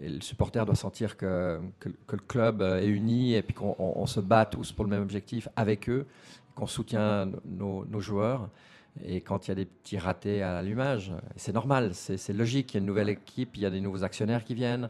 le 0.00 0.20
supporter 0.20 0.64
doit 0.64 0.76
sentir 0.76 1.16
que, 1.16 1.60
que, 1.80 1.88
le 1.88 2.22
club 2.28 2.62
est 2.62 2.86
uni 2.86 3.34
et 3.34 3.42
puis 3.42 3.54
qu'on 3.54 4.06
se 4.06 4.20
bat 4.20 4.46
tous 4.46 4.70
pour 4.72 4.84
le 4.84 4.90
même 4.90 5.02
objectif 5.02 5.48
avec 5.56 5.88
eux, 5.88 6.06
qu'on 6.54 6.66
soutient 6.66 7.28
nos, 7.44 7.84
nos, 7.86 8.00
joueurs. 8.00 8.48
Et 9.04 9.20
quand 9.20 9.46
il 9.46 9.50
y 9.50 9.52
a 9.52 9.54
des 9.56 9.64
petits 9.64 9.98
ratés 9.98 10.42
à 10.42 10.52
l'allumage, 10.52 11.12
c'est 11.34 11.52
normal, 11.52 11.94
c'est 11.94 12.32
logique. 12.32 12.74
Il 12.74 12.76
y 12.76 12.78
a 12.78 12.80
une 12.80 12.86
nouvelle 12.86 13.08
équipe, 13.08 13.56
il 13.56 13.62
y 13.62 13.66
a 13.66 13.70
des 13.70 13.80
nouveaux 13.80 14.04
actionnaires 14.04 14.44
qui 14.44 14.54
viennent. 14.54 14.88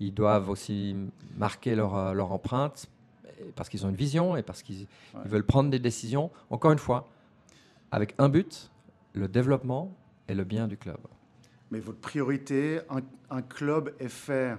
Ils 0.00 0.12
doivent 0.12 0.50
aussi 0.50 0.96
marquer 1.38 1.74
leur, 1.74 2.14
leur 2.14 2.32
empreinte 2.32 2.88
parce 3.54 3.68
qu'ils 3.68 3.86
ont 3.86 3.90
une 3.90 3.96
vision 3.96 4.36
et 4.36 4.42
parce 4.42 4.62
qu'ils 4.62 4.86
veulent 5.24 5.46
prendre 5.46 5.70
des 5.70 5.78
décisions. 5.78 6.30
Encore 6.50 6.72
une 6.72 6.78
fois, 6.78 7.08
avec 7.90 8.14
un 8.18 8.28
but, 8.28 8.70
le 9.16 9.28
développement 9.28 9.96
et 10.28 10.34
le 10.34 10.44
bien 10.44 10.68
du 10.68 10.76
club. 10.76 10.98
Mais 11.70 11.80
votre 11.80 11.98
priorité, 11.98 12.80
un, 13.30 13.42
club 13.42 13.92
est 13.98 14.08
fait 14.08 14.56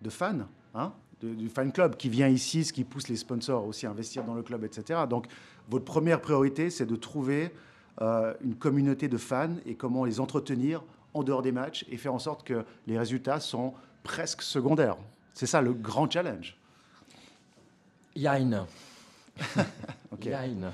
de 0.00 0.08
fans, 0.08 0.46
hein, 0.74 0.92
du 1.20 1.48
fan 1.48 1.72
club 1.72 1.96
qui 1.96 2.08
vient 2.08 2.28
ici, 2.28 2.64
ce 2.64 2.72
qui 2.72 2.84
pousse 2.84 3.08
les 3.08 3.16
sponsors 3.16 3.66
aussi 3.66 3.86
à 3.86 3.90
investir 3.90 4.24
dans 4.24 4.34
le 4.34 4.42
club, 4.42 4.64
etc. 4.64 5.00
Donc 5.10 5.26
votre 5.68 5.84
première 5.84 6.20
priorité, 6.20 6.70
c'est 6.70 6.86
de 6.86 6.96
trouver 6.96 7.52
euh, 8.00 8.32
une 8.42 8.54
communauté 8.54 9.08
de 9.08 9.18
fans 9.18 9.56
et 9.66 9.74
comment 9.74 10.04
les 10.04 10.20
entretenir 10.20 10.82
en 11.12 11.22
dehors 11.22 11.42
des 11.42 11.52
matchs 11.52 11.84
et 11.90 11.96
faire 11.96 12.14
en 12.14 12.18
sorte 12.18 12.46
que 12.46 12.64
les 12.86 12.98
résultats 12.98 13.40
sont 13.40 13.74
presque 14.02 14.42
secondaires. 14.42 14.96
C'est 15.34 15.46
ça 15.46 15.60
le 15.60 15.74
grand 15.74 16.10
challenge. 16.10 16.56
Yain. 18.14 18.66
Yain. 20.22 20.72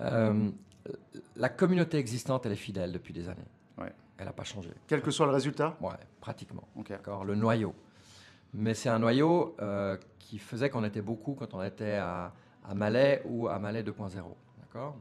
Euh, 0.00 0.50
la 1.36 1.48
communauté 1.48 1.98
existante, 1.98 2.46
elle 2.46 2.52
est 2.52 2.56
fidèle 2.56 2.92
depuis 2.92 3.12
des 3.12 3.28
années. 3.28 3.46
Ouais. 3.78 3.92
Elle 4.18 4.26
n'a 4.26 4.32
pas 4.32 4.44
changé. 4.44 4.70
Quel 4.86 5.00
que 5.02 5.10
soit 5.10 5.26
le 5.26 5.32
résultat? 5.32 5.76
Ouais, 5.80 5.90
pratiquement. 6.20 6.68
D'accord, 6.88 7.24
le 7.24 7.34
noyau. 7.34 7.74
Mais 8.52 8.74
c'est 8.74 8.88
un 8.88 8.98
noyau 8.98 9.54
euh, 9.60 9.96
qui 10.18 10.38
faisait 10.38 10.68
qu'on 10.70 10.84
était 10.84 11.00
beaucoup 11.02 11.34
quand 11.34 11.54
on 11.54 11.62
était 11.62 11.94
à, 11.94 12.32
à 12.68 12.74
Malais 12.74 13.22
ou 13.26 13.48
à 13.48 13.58
Malais 13.58 13.82
2.0. 13.82 14.22
D'accord? 14.60 14.96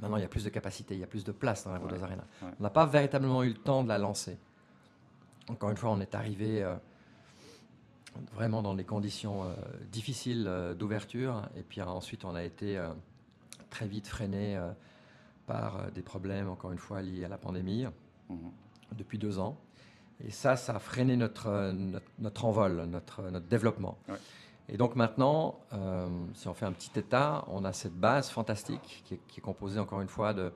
Maintenant, 0.00 0.16
il 0.16 0.22
y 0.22 0.24
a 0.24 0.28
plus 0.28 0.44
de 0.44 0.50
capacité, 0.50 0.94
il 0.94 1.00
y 1.00 1.04
a 1.04 1.06
plus 1.06 1.24
de 1.24 1.32
place 1.32 1.64
dans 1.64 1.72
la 1.72 1.78
Vodos 1.78 1.96
Ouais, 1.96 2.02
Arena. 2.04 2.24
ouais. 2.42 2.48
On 2.58 2.62
n'a 2.62 2.70
pas 2.70 2.86
véritablement 2.86 3.42
eu 3.42 3.48
le 3.48 3.54
temps 3.58 3.82
de 3.82 3.88
la 3.88 3.98
lancer. 3.98 4.38
Encore 5.48 5.70
une 5.70 5.76
fois, 5.76 5.90
on 5.90 6.00
est 6.00 6.14
arrivé 6.14 6.62
euh, 6.62 6.74
vraiment 8.34 8.62
dans 8.62 8.74
des 8.74 8.84
conditions 8.84 9.44
euh, 9.44 9.54
difficiles 9.90 10.48
d'ouverture. 10.78 11.42
Et 11.56 11.62
puis 11.62 11.80
ensuite, 11.82 12.24
on 12.24 12.34
a 12.34 12.42
été 12.44 12.80
très 13.70 13.86
vite 13.86 14.06
freiné 14.06 14.60
par 15.46 15.76
euh, 15.76 15.90
des 15.90 16.02
problèmes, 16.02 16.48
encore 16.48 16.72
une 16.72 16.78
fois, 16.78 17.02
liés 17.02 17.24
à 17.24 17.28
la 17.28 17.38
pandémie 17.38 17.86
Mhm. 18.28 18.50
depuis 18.96 19.18
deux 19.18 19.38
ans. 19.38 19.58
Et 20.24 20.30
ça, 20.30 20.56
ça 20.56 20.76
a 20.76 20.78
freiné 20.78 21.16
notre, 21.16 21.48
euh, 21.48 21.72
notre, 21.72 22.06
notre 22.18 22.44
envol, 22.44 22.84
notre, 22.86 23.22
notre 23.30 23.46
développement. 23.46 23.98
Ouais. 24.08 24.14
Et 24.68 24.76
donc 24.76 24.94
maintenant, 24.94 25.58
euh, 25.72 26.08
si 26.34 26.46
on 26.48 26.54
fait 26.54 26.64
un 26.66 26.72
petit 26.72 26.96
état, 26.98 27.44
on 27.48 27.64
a 27.64 27.72
cette 27.72 27.94
base 27.94 28.30
fantastique 28.30 29.02
qui 29.04 29.14
est, 29.14 29.20
qui 29.26 29.40
est 29.40 29.42
composée 29.42 29.80
encore 29.80 30.00
une 30.00 30.08
fois 30.08 30.32
de 30.32 30.52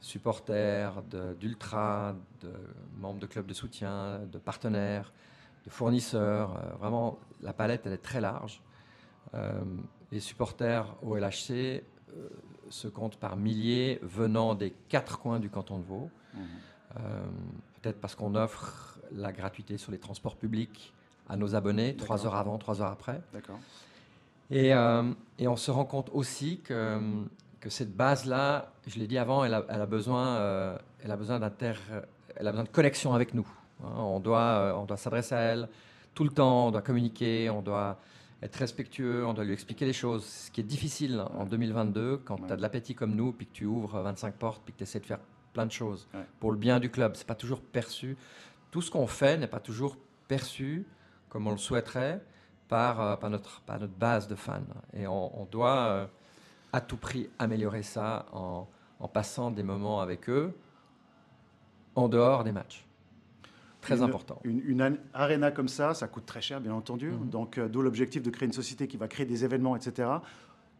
supporters, 0.00 1.02
de- 1.04 1.34
d'ultras, 1.34 2.14
de, 2.42 2.52
membres 2.96 3.20
de 3.20 3.26
clubs 3.26 3.46
de 3.46 3.54
soutien, 3.54 4.20
de 4.30 4.38
partenaires, 4.38 5.12
de 5.64 5.70
fournisseurs. 5.70 6.56
Euh, 6.56 6.74
vraiment, 6.76 7.18
la 7.40 7.52
palette, 7.52 7.86
elle 7.86 7.92
est 7.94 7.98
très 8.02 8.20
large. 8.20 8.60
Euh, 9.34 9.62
les 10.12 10.20
supporters 10.20 10.94
au 11.02 11.16
LHC 11.16 11.50
euh, 12.12 12.28
se 12.74 12.88
comptent 12.88 13.16
par 13.16 13.36
milliers 13.36 14.00
venant 14.02 14.54
des 14.54 14.72
quatre 14.88 15.18
coins 15.20 15.38
du 15.38 15.48
canton 15.48 15.78
de 15.78 15.84
Vaud. 15.84 16.10
Mhm. 16.34 16.40
Euh, 16.96 17.24
Peut-être 17.80 18.00
parce 18.00 18.14
qu'on 18.14 18.34
offre 18.34 18.98
la 19.12 19.30
gratuité 19.30 19.76
sur 19.76 19.92
les 19.92 19.98
transports 19.98 20.36
publics 20.36 20.92
à 21.28 21.36
nos 21.36 21.54
abonnés, 21.54 21.94
trois 21.96 22.24
heures 22.26 22.34
avant, 22.34 22.56
trois 22.58 22.80
heures 22.80 22.90
après. 22.90 23.20
D'accord. 23.32 23.58
Et, 24.50 24.72
euh, 24.74 25.12
et 25.38 25.46
on 25.46 25.56
se 25.56 25.70
rend 25.70 25.84
compte 25.84 26.08
aussi 26.14 26.60
que, 26.60 26.98
que 27.60 27.68
cette 27.68 27.94
base-là, 27.94 28.72
je 28.86 28.98
l'ai 28.98 29.06
dit 29.06 29.18
avant, 29.18 29.44
elle 29.44 29.52
a, 29.54 29.64
elle 29.68 29.82
a 29.82 29.86
besoin, 29.86 30.26
euh, 30.36 30.78
elle 31.02 31.10
a 31.10 31.16
besoin 31.16 31.38
d'inter, 31.38 31.74
elle 32.36 32.48
a 32.48 32.50
besoin 32.52 32.64
de 32.64 32.70
connexion 32.70 33.12
avec 33.14 33.34
nous. 33.34 33.46
hein. 33.82 33.88
on 33.98 34.18
doit, 34.18 34.74
on 34.80 34.84
doit 34.86 34.96
s'adresser 34.96 35.34
à 35.34 35.40
elle 35.40 35.68
tout 36.14 36.24
le 36.24 36.30
temps, 36.30 36.68
on 36.68 36.70
doit 36.70 36.82
communiquer, 36.82 37.50
on 37.50 37.60
doit 37.62 37.98
être 38.44 38.56
respectueux, 38.56 39.26
on 39.26 39.32
doit 39.32 39.44
lui 39.44 39.52
expliquer 39.54 39.84
les 39.86 39.92
choses. 39.92 40.24
Ce 40.24 40.50
qui 40.50 40.60
est 40.60 40.64
difficile 40.64 41.24
en 41.36 41.46
2022, 41.46 42.18
quand 42.24 42.36
tu 42.36 42.42
Ouais. 42.44 42.52
as 42.52 42.56
de 42.56 42.62
l'appétit 42.62 42.94
comme 42.94 43.14
nous, 43.14 43.32
puis 43.32 43.46
que 43.46 43.52
tu 43.52 43.64
ouvres 43.64 44.00
25 44.00 44.34
portes, 44.34 44.62
puis 44.64 44.72
que 44.74 44.78
tu 44.78 44.82
essaies 44.84 45.00
de 45.00 45.06
faire 45.06 45.20
plein 45.54 45.66
de 45.66 45.72
choses 45.72 46.06
Ouais. 46.14 46.24
pour 46.40 46.52
le 46.52 46.58
bien 46.58 46.78
du 46.78 46.90
club. 46.90 47.12
C'est 47.16 47.26
pas 47.26 47.34
toujours 47.34 47.60
perçu. 47.62 48.16
Tout 48.70 48.82
ce 48.82 48.90
qu'on 48.90 49.06
fait 49.06 49.38
n'est 49.38 49.46
pas 49.46 49.60
toujours 49.60 49.96
perçu 50.28 50.84
comme 51.30 51.46
on 51.46 51.52
le 51.52 51.56
souhaiterait 51.56 52.20
par, 52.68 53.00
euh, 53.00 53.16
par, 53.16 53.30
notre, 53.30 53.60
par 53.62 53.78
notre 53.80 53.94
base 53.94 54.28
de 54.28 54.34
fans. 54.34 54.60
Et 54.92 55.06
on, 55.06 55.40
on 55.40 55.44
doit 55.46 55.76
euh, 55.86 56.06
à 56.72 56.80
tout 56.80 56.96
prix 56.96 57.28
améliorer 57.38 57.82
ça 57.82 58.26
en, 58.32 58.66
en 59.00 59.08
passant 59.08 59.50
des 59.50 59.62
moments 59.62 60.00
avec 60.00 60.28
eux 60.28 60.52
en 61.94 62.08
dehors 62.08 62.44
des 62.44 62.52
matchs. 62.52 62.84
Très 63.84 63.98
Une- 63.98 64.02
important. 64.04 64.40
Une, 64.44 64.60
une 64.64 64.82
an- 64.82 64.96
arena 65.12 65.50
comme 65.50 65.68
ça, 65.68 65.94
ça 65.94 66.08
coûte 66.08 66.26
très 66.26 66.40
cher, 66.40 66.60
bien 66.60 66.72
entendu. 66.74 67.10
Mhm. 67.10 67.28
Donc, 67.30 67.58
euh, 67.58 67.68
d'où 67.68 67.82
l'objectif 67.82 68.22
de 68.22 68.30
créer 68.30 68.46
une 68.46 68.52
société 68.52 68.88
qui 68.88 68.96
va 68.96 69.08
créer 69.08 69.26
des 69.26 69.44
événements, 69.44 69.76
etc. 69.76 70.08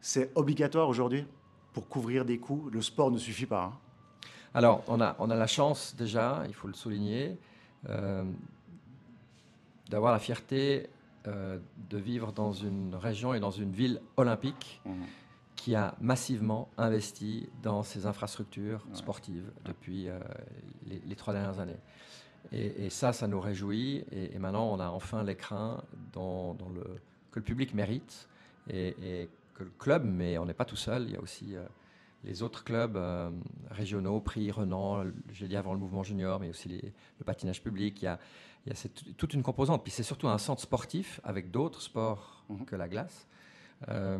C'est 0.00 0.30
obligatoire 0.34 0.88
aujourd'hui 0.88 1.24
pour 1.72 1.88
couvrir 1.88 2.24
des 2.24 2.38
coûts. 2.38 2.68
Le 2.72 2.82
sport 2.82 3.10
ne 3.10 3.18
suffit 3.18 3.46
pas. 3.46 3.64
hein. 3.64 3.78
Alors, 4.54 4.84
on 4.88 5.00
a, 5.00 5.16
on 5.18 5.30
a 5.30 5.34
la 5.36 5.46
chance 5.46 5.94
déjà, 5.96 6.44
il 6.48 6.54
faut 6.54 6.68
le 6.68 6.74
souligner, 6.74 7.36
euh, 7.88 8.24
d'avoir 9.90 10.12
la 10.12 10.18
fierté 10.18 10.88
euh, 11.26 11.58
de 11.90 11.98
vivre 11.98 12.32
dans 12.32 12.52
une 12.52 12.94
région 12.94 13.32
et 13.34 13.40
dans 13.40 13.50
une 13.50 13.72
ville 13.72 14.00
olympique 14.16 14.80
Mhm. 14.84 14.92
qui 15.56 15.74
a 15.74 15.94
massivement 16.00 16.68
investi 16.76 17.48
dans 17.62 17.82
ses 17.82 18.04
infrastructures 18.06 18.84
Ouais. 18.90 18.94
sportives 18.96 19.50
depuis 19.64 20.08
euh, 20.08 20.18
les, 20.86 21.00
les 21.06 21.16
trois 21.16 21.32
dernières 21.32 21.58
années. 21.60 21.78
Et, 22.52 22.86
et 22.86 22.90
ça, 22.90 23.12
ça 23.12 23.26
nous 23.26 23.40
réjouit. 23.40 24.04
Et, 24.12 24.34
et 24.34 24.38
maintenant, 24.38 24.66
on 24.72 24.80
a 24.80 24.88
enfin 24.88 25.22
l'écrin 25.24 25.82
le, 26.14 26.84
que 27.30 27.38
le 27.38 27.44
public 27.44 27.74
mérite 27.74 28.28
et, 28.68 28.94
et 29.02 29.28
que 29.54 29.64
le 29.64 29.72
club, 29.78 30.04
mais 30.04 30.38
on 30.38 30.46
n'est 30.46 30.54
pas 30.54 30.64
tout 30.64 30.76
seul. 30.76 31.04
Il 31.04 31.12
y 31.12 31.16
a 31.16 31.20
aussi 31.20 31.56
euh, 31.56 31.64
les 32.24 32.42
autres 32.42 32.64
clubs 32.64 32.96
euh, 32.96 33.30
régionaux, 33.70 34.20
Prix, 34.20 34.50
Renan, 34.50 35.04
j'ai 35.32 35.48
dit 35.48 35.56
avant 35.56 35.72
le 35.72 35.78
mouvement 35.78 36.02
junior, 36.02 36.40
mais 36.40 36.48
aussi 36.48 36.68
les- 36.68 36.92
le 37.18 37.24
patinage 37.24 37.62
public. 37.62 38.00
Il 38.02 38.04
y 38.06 38.08
a, 38.08 38.18
il 38.66 38.70
y 38.70 38.72
a 38.72 38.76
cette- 38.76 39.16
toute 39.16 39.34
une 39.34 39.42
composante. 39.42 39.82
Puis 39.82 39.92
c'est 39.92 40.02
surtout 40.02 40.28
un 40.28 40.38
centre 40.38 40.62
sportif 40.62 41.20
avec 41.24 41.50
d'autres 41.50 41.80
sports 41.82 42.44
Mhm. 42.48 42.64
que 42.66 42.76
la 42.76 42.88
glace. 42.88 43.26
euh, 43.88 44.18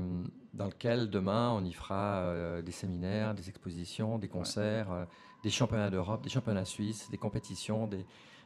dans 0.53 0.67
lequel 0.67 1.09
demain 1.09 1.51
on 1.53 1.65
y 1.65 1.73
fera 1.73 2.61
des 2.63 2.73
séminaires, 2.73 3.35
des 3.35 3.49
expositions, 3.49 4.19
des 4.19 4.29
concerts, 4.29 5.07
des 5.45 5.51
championnats 5.51 5.91
d'Europe, 5.91 6.23
des 6.23 6.31
championnats 6.31 6.65
suisses, 6.65 7.09
des 7.11 7.19
compétitions, 7.19 7.87
des, 7.87 8.05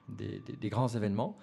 des- 0.08 0.40
des- 0.40 0.56
des 0.56 0.68
grands 0.68 0.88
événements. 0.88 1.36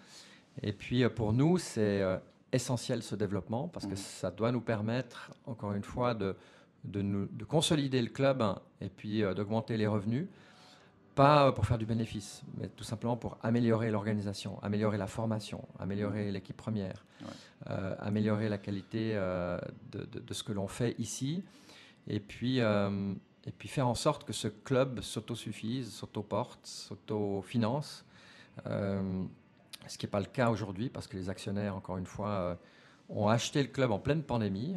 Et 0.62 0.74
puis 0.74 1.04
euh, 1.04 1.10
pour 1.10 1.32
nous, 1.34 1.58
c'est 1.58 2.02
euh, 2.02 2.18
essentiel 2.52 3.02
ce 3.02 3.16
développement 3.16 3.70
parce 3.70 3.86
que 3.86 3.92
Mhm. 3.92 3.98
ça 3.98 4.32
doit 4.32 4.52
nous 4.52 4.62
permettre, 4.62 5.32
encore 5.46 5.72
une 5.74 5.84
fois, 5.84 6.14
de, 6.14 6.36
de, 6.84 7.02
nous- 7.02 7.28
de 7.28 7.46
consolider 7.46 8.02
le 8.02 8.10
club 8.10 8.42
hein, 8.42 8.60
et 8.82 8.90
puis 8.90 9.24
euh, 9.24 9.34
d'augmenter 9.34 9.78
les 9.78 9.88
revenus. 9.88 10.28
Pas 11.16 11.54
pour 11.54 11.66
faire 11.66 11.78
du 11.78 11.86
bénéfice, 11.86 12.44
mais 12.58 12.68
tout 12.68 12.84
simplement 12.84 13.16
pour 13.16 13.38
améliorer 13.42 13.90
l'organisation, 13.90 14.62
améliorer 14.62 14.98
la 14.98 15.08
formation, 15.08 15.66
améliorer 15.80 16.30
l'équipe 16.30 16.58
première, 16.58 17.06
Ouais. 17.22 17.28
euh, 17.70 17.96
améliorer 18.00 18.50
la 18.50 18.58
qualité 18.58 19.12
euh, 19.16 19.58
de, 19.94 20.04
de- 20.04 20.20
de 20.20 20.34
ce 20.34 20.44
que 20.44 20.52
l'on 20.52 20.68
fait 20.68 20.94
ici, 21.00 21.42
et 22.08 22.20
puis, 22.20 22.60
euh, 22.60 23.14
et 23.46 23.52
puis 23.52 23.68
faire 23.68 23.88
en 23.88 23.96
sorte 23.96 24.24
que 24.24 24.34
ce 24.34 24.48
club 24.48 25.02
s'autosuffise, 25.02 25.92
s'autoporte, 25.94 26.66
s'autofinance, 26.66 28.06
euh, 28.66 29.24
ce 29.88 29.98
qui 29.98 30.06
n'est 30.06 30.12
pas 30.12 30.20
le 30.20 30.26
cas 30.26 30.50
aujourd'hui 30.50 30.90
parce 30.90 31.08
que 31.08 31.18
les 31.18 31.30
actionnaires, 31.30 31.76
encore 31.76 31.98
une 31.98 32.06
fois, 32.06 32.30
euh, 32.30 32.56
ont 33.10 33.28
acheté 33.28 33.62
le 33.62 33.70
club 33.70 33.92
en 33.92 34.00
pleine 34.00 34.24
pandémie, 34.24 34.76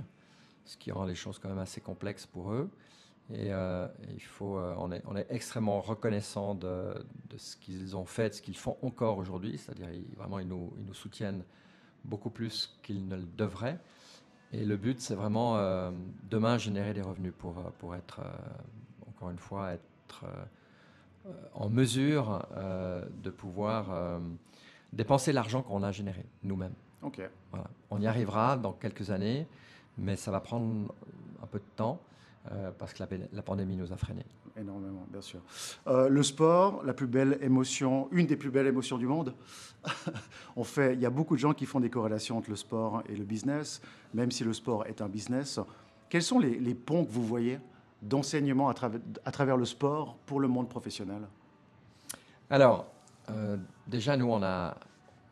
ce 0.65 0.77
qui 0.77 0.93
rend 0.93 1.05
les 1.05 1.15
choses 1.15 1.39
quand 1.39 1.49
même 1.49 1.59
assez 1.59 1.81
complexes 1.81 2.27
pour 2.27 2.53
eux. 2.53 2.71
Et, 3.31 3.53
euh, 3.53 3.87
il 4.15 4.23
faut, 4.23 4.59
euh, 4.59 4.75
on, 4.79 4.91
est, 5.17 5.27
extrêmement 5.31 5.81
reconnaissant 5.81 6.55
de, 6.55 6.95
ce 7.37 7.57
qu'ils 7.57 7.97
ont 7.97 8.07
fait, 8.07 8.31
de 8.31 8.35
ce 8.35 8.43
qu'ils 8.43 8.57
font 8.57 8.77
encore 8.83 9.19
aujourd'hui. 9.19 9.59
C'est-à-dire, 9.59 9.89
vraiment, 10.17 10.39
ils 10.39 10.49
nous 10.49 10.95
soutiennent 10.95 11.45
beaucoup 12.05 12.31
plus 12.31 12.79
qu'ils 12.83 13.07
ne 13.07 13.17
le 13.17 13.27
devraient. 13.37 13.79
Et 14.53 14.65
le 14.65 14.77
but, 14.77 15.01
c'est 15.01 15.15
vraiment 15.15 15.57
euh, 15.57 15.91
demain 16.31 16.57
générer 16.57 16.95
des 16.95 17.03
revenus 17.03 17.33
pour, 17.37 17.59
euh, 17.59 17.63
pour 17.79 17.95
être, 17.95 18.21
euh, 18.21 19.11
encore 19.11 19.31
une 19.31 19.39
fois, 19.39 19.73
être 19.73 20.25
euh, 20.25 21.33
en 21.55 21.69
mesure 21.69 22.47
de 23.23 23.29
pouvoir 23.29 24.19
dépenser 24.95 25.31
l'argent 25.35 25.61
qu'on 25.61 25.83
a 25.83 25.93
généré 25.93 26.25
nous-mêmes. 26.43 26.73
Ok. 27.03 27.21
Voilà. 27.51 27.67
On 27.91 28.01
y 28.01 28.07
arrivera 28.07 28.57
dans 28.57 28.73
quelques 28.73 29.11
années, 29.11 29.47
mais 29.99 30.17
ça 30.17 30.31
va 30.31 30.41
prendre 30.41 30.91
un 31.43 31.47
peu 31.47 31.59
de 31.59 31.65
temps 31.77 32.01
parce 32.79 32.95
que 32.95 33.03
la, 33.03 33.09
la 33.31 33.43
pandémie 33.43 33.77
nous 33.77 33.93
a 33.93 33.99
freinés. 33.99 34.25
Énormément, 34.59 35.07
bien 35.11 35.21
sûr. 35.21 35.41
Euh, 35.87 36.09
le 36.09 36.23
sport, 36.23 36.83
la 36.85 36.93
plus 36.93 37.07
belle 37.07 37.39
émotion, 37.43 38.09
une 38.11 38.27
des 38.27 38.37
plus 38.37 38.51
belles 38.51 38.67
émotions 38.67 38.99
du 38.99 39.07
monde. 39.07 39.35
On 40.57 40.65
fait, 40.65 40.95
il 40.95 41.01
y 41.01 41.07
a 41.07 41.11
beaucoup 41.11 41.37
de 41.37 41.41
gens 41.41 41.55
qui 41.55 41.65
font 41.65 41.79
des 41.81 41.91
corrélations 41.91 42.37
entre 42.39 42.51
le 42.51 42.57
sport 42.57 43.03
et 43.09 43.15
le 43.15 43.25
business, 43.25 43.81
même 44.15 44.31
si 44.33 44.43
le 44.43 44.53
sport 44.53 44.85
est 44.87 45.01
un 45.01 45.09
business. 45.09 45.61
Quels 46.09 46.23
sont 46.23 46.41
les, 46.41 46.59
les 46.59 46.75
ponts 46.75 47.05
que 47.05 47.11
vous 47.11 47.25
voyez 47.25 47.61
d'enseignement 48.03 48.69
à, 48.69 48.75
travers- 48.75 49.01
à 49.25 49.31
travers 49.31 49.57
le 49.57 49.65
sport 49.65 50.17
pour 50.27 50.41
le 50.41 50.49
monde 50.49 50.69
professionnel? 50.69 51.23
Alors, 52.51 52.87
euh, 53.31 53.57
déjà, 53.87 54.17
nous, 54.17 54.29
on 54.31 54.43
a, 54.43 54.77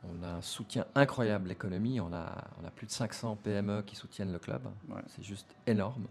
on 0.04 0.22
a 0.22 0.28
un 0.34 0.42
soutien 0.42 0.84
incroyable 0.94 1.44
de 1.44 1.48
l'économie. 1.48 2.00
On 2.00 2.12
a, 2.12 2.44
on 2.62 2.66
a 2.66 2.70
plus 2.70 2.86
de 2.86 2.92
500 2.92 3.38
PME 3.42 3.82
qui 3.82 3.96
soutiennent 3.96 4.32
le 4.32 4.38
club. 4.38 4.62
Ouais. 4.88 5.00
C'est 5.08 5.24
juste 5.24 5.48
énorme. 5.66 6.06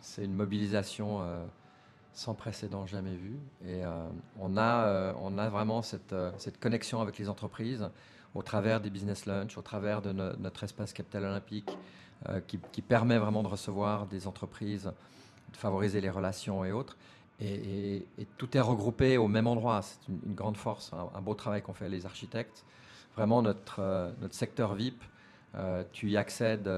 C'est 0.00 0.24
une 0.24 0.34
mobilisation 0.34 1.20
euh, 1.22 1.44
sans 2.18 2.34
précédent, 2.34 2.84
jamais 2.84 3.14
vue. 3.14 3.38
Et 3.64 3.84
euh, 3.84 4.08
on, 4.40 4.56
a, 4.56 4.86
euh, 4.86 5.12
on 5.22 5.38
a 5.38 5.48
vraiment 5.48 5.82
cette, 5.82 6.12
euh, 6.12 6.32
cette 6.38 6.58
connexion 6.58 7.00
avec 7.00 7.16
les 7.16 7.28
entreprises 7.28 7.88
au 8.34 8.42
travers 8.42 8.80
des 8.80 8.90
business 8.90 9.24
lunch, 9.24 9.56
au 9.56 9.62
travers 9.62 10.02
de 10.02 10.10
no- 10.10 10.36
notre 10.38 10.64
espace 10.64 10.92
Capital 10.92 11.24
Olympique, 11.24 11.70
qui, 12.48 12.58
qui 12.72 12.82
permet 12.82 13.16
vraiment 13.16 13.44
de 13.44 13.48
recevoir 13.48 14.06
des 14.06 14.26
entreprises, 14.26 14.90
de 15.52 15.56
favoriser 15.56 16.00
les 16.00 16.10
relations 16.10 16.64
et 16.64 16.72
autres. 16.72 16.96
Et, 17.40 18.04
tout 18.36 18.56
est 18.56 18.60
regroupé 18.60 19.16
au 19.16 19.28
même 19.28 19.46
endroit. 19.46 19.80
C'est 19.82 20.00
une, 20.08 20.34
grande 20.34 20.56
force, 20.56 20.92
un, 20.92 21.20
beau 21.20 21.34
travail 21.34 21.62
qu'ont 21.62 21.72
fait 21.72 21.88
les 21.88 22.04
architectes. 22.06 22.64
Vraiment, 23.16 23.40
notre, 23.40 24.12
notre 24.20 24.34
secteur 24.34 24.74
VIP, 24.74 25.00
tu 25.92 26.10
y 26.10 26.16
accèdes 26.16 26.68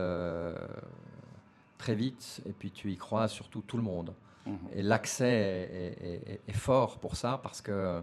très 1.78 1.94
vite 1.94 2.42
et 2.46 2.52
puis 2.52 2.70
tu 2.70 2.92
y 2.92 2.98
crois 2.98 3.26
surtout 3.26 3.62
tout 3.62 3.78
le 3.78 3.82
monde. 3.82 4.12
Mhm. 4.46 4.58
Et 4.74 4.82
l'accès 4.82 5.68
est, 6.00 6.40
est, 6.48 6.52
fort 6.52 6.98
pour 6.98 7.16
ça 7.16 7.38
parce 7.42 7.60
que 7.60 8.02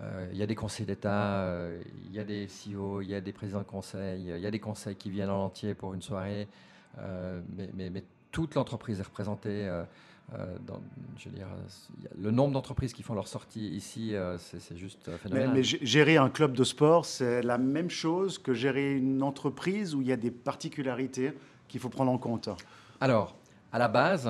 euh, 0.00 0.28
il 0.32 0.38
y 0.38 0.42
a 0.42 0.46
des 0.46 0.54
conseils 0.54 0.86
d'État, 0.86 1.40
euh, 1.40 1.80
il 2.06 2.14
y 2.14 2.18
a 2.18 2.24
des 2.24 2.46
CEO, 2.46 3.00
il 3.00 3.08
y 3.08 3.14
a 3.14 3.20
des 3.20 3.32
présidents 3.32 3.60
de 3.60 3.64
conseil, 3.64 4.22
il 4.28 4.38
y 4.38 4.46
a 4.46 4.50
des 4.50 4.58
conseils 4.58 4.96
qui 4.96 5.10
viennent 5.10 5.30
en 5.30 5.44
entier 5.44 5.74
pour 5.74 5.94
une 5.94 6.02
soirée, 6.02 6.48
euh, 6.98 7.40
mais, 7.56 7.70
mais, 7.74 7.90
mais, 7.90 8.04
toute 8.32 8.54
l'entreprise 8.54 9.00
est 9.00 9.04
représentée. 9.04 9.66
Dans, 10.66 10.80
je 11.16 11.28
veux 11.28 11.36
dire, 11.36 11.46
le 12.20 12.30
nombre 12.30 12.52
d'entreprises 12.52 12.92
qui 12.92 13.02
font 13.02 13.14
leur 13.14 13.28
sortie 13.28 13.68
ici, 13.68 14.14
c'est 14.36 14.76
juste 14.76 15.10
phénoménal. 15.18 15.50
Mais, 15.50 15.54
mais, 15.54 15.62
gérer 15.62 16.18
un 16.18 16.28
club 16.28 16.52
de 16.52 16.64
sport, 16.64 17.06
c'est 17.06 17.40
la 17.42 17.56
même 17.56 17.88
chose 17.88 18.36
que 18.36 18.52
gérer 18.52 18.94
une 18.94 19.22
entreprise 19.22 19.94
où 19.94 20.02
il 20.02 20.08
y 20.08 20.12
a 20.12 20.16
des 20.16 20.32
particularités 20.32 21.32
qu'il 21.68 21.80
faut 21.80 21.88
prendre 21.88 22.10
en 22.10 22.18
compte. 22.18 22.50
Alors, 23.00 23.36
à 23.72 23.78
la 23.78 23.88
base, 23.88 24.28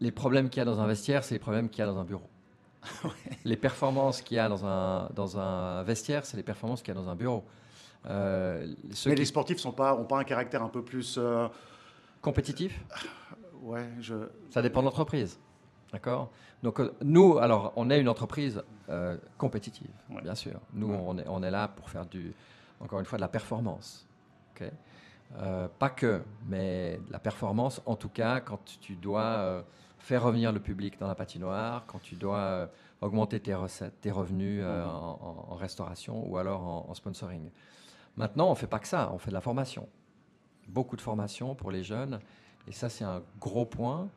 les 0.00 0.10
problèmes 0.10 0.50
qu'il 0.50 0.60
y 0.60 0.62
a 0.62 0.64
dans 0.64 0.80
un 0.80 0.86
vestiaire, 0.86 1.24
c'est 1.24 1.34
les 1.34 1.38
problèmes 1.40 1.68
qu'il 1.68 1.80
y 1.80 1.82
a 1.82 1.86
dans 1.86 1.98
un 1.98 2.04
bureau. 2.04 2.28
les 3.44 3.56
performances 3.56 4.22
qu'il 4.22 4.36
y 4.36 4.40
a 4.40 4.48
dans 4.48 4.64
un, 4.66 5.08
dans 5.14 5.38
un 5.38 5.82
vestiaire, 5.84 6.24
c'est 6.24 6.36
les 6.36 6.42
performances 6.42 6.82
qu'il 6.82 6.94
y 6.94 6.96
a 6.96 7.00
dans 7.00 7.08
un 7.08 7.14
bureau. 7.14 7.44
Euh, 8.06 8.66
Mais 9.06 9.14
les 9.14 9.24
sportifs 9.24 9.64
n'ont 9.64 9.72
pas, 9.72 9.94
ont 9.94 10.04
pas 10.04 10.18
un 10.18 10.24
caractère 10.24 10.62
un 10.62 10.68
peu 10.68 10.82
plus... 10.82 11.16
Euh, 11.18 11.48
Compétitif? 12.20 12.84
Ouais, 13.62 13.88
je... 14.00 14.14
Ça 14.50 14.62
dépend 14.62 14.80
de 14.80 14.86
l'entreprise. 14.86 15.38
D'accord? 15.92 16.30
Donc 16.62 16.80
euh, 16.80 16.94
nous, 17.02 17.38
alors, 17.38 17.72
on 17.76 17.90
est 17.90 18.00
une 18.00 18.08
entreprise 18.08 18.62
compétitive, 19.38 19.88
bien 20.22 20.34
sûr. 20.34 20.60
Nous, 20.74 20.92
on, 20.92 21.16
est, 21.16 21.26
on 21.26 21.42
est 21.42 21.50
là 21.50 21.68
pour 21.68 21.88
faire 21.88 22.04
du, 22.04 22.34
encore 22.80 23.00
une 23.00 23.06
fois, 23.06 23.16
de 23.16 23.22
la 23.22 23.28
performance. 23.28 24.06
Pas 25.78 25.90
que, 25.90 26.22
mais 26.48 27.00
la 27.10 27.18
performance, 27.18 27.82
en 27.86 27.96
tout 27.96 28.08
cas, 28.08 28.40
quand 28.40 28.60
tu 28.80 28.94
dois 28.94 29.64
faire 30.04 30.22
revenir 30.22 30.52
le 30.52 30.60
public 30.60 30.98
dans 31.00 31.08
la 31.08 31.14
patinoire, 31.14 31.84
quand 31.86 31.98
tu 31.98 32.14
dois 32.14 32.38
euh, 32.38 32.66
augmenter 33.00 33.40
tes 33.40 33.54
recettes, 33.54 34.00
tes 34.02 34.10
revenus 34.10 34.60
euh, 34.62 34.84
en, 34.84 35.54
restauration 35.56 36.28
ou 36.28 36.36
alors 36.36 36.88
en, 36.88 36.94
sponsoring. 36.94 37.50
Maintenant, 38.16 38.48
on 38.48 38.50
ne 38.50 38.54
fait 38.54 38.66
pas 38.66 38.78
que 38.78 38.86
ça, 38.86 39.10
on 39.12 39.18
fait 39.18 39.30
de 39.30 39.34
la 39.34 39.40
formation. 39.40 39.88
Beaucoup 40.68 40.96
de 40.96 41.00
formation 41.00 41.54
pour 41.54 41.70
les 41.70 41.82
jeunes, 41.82 42.20
et 42.68 42.72
ça 42.72 42.88
c'est 42.88 43.04
un 43.04 43.22
gros 43.40 43.64
point. 43.64 44.08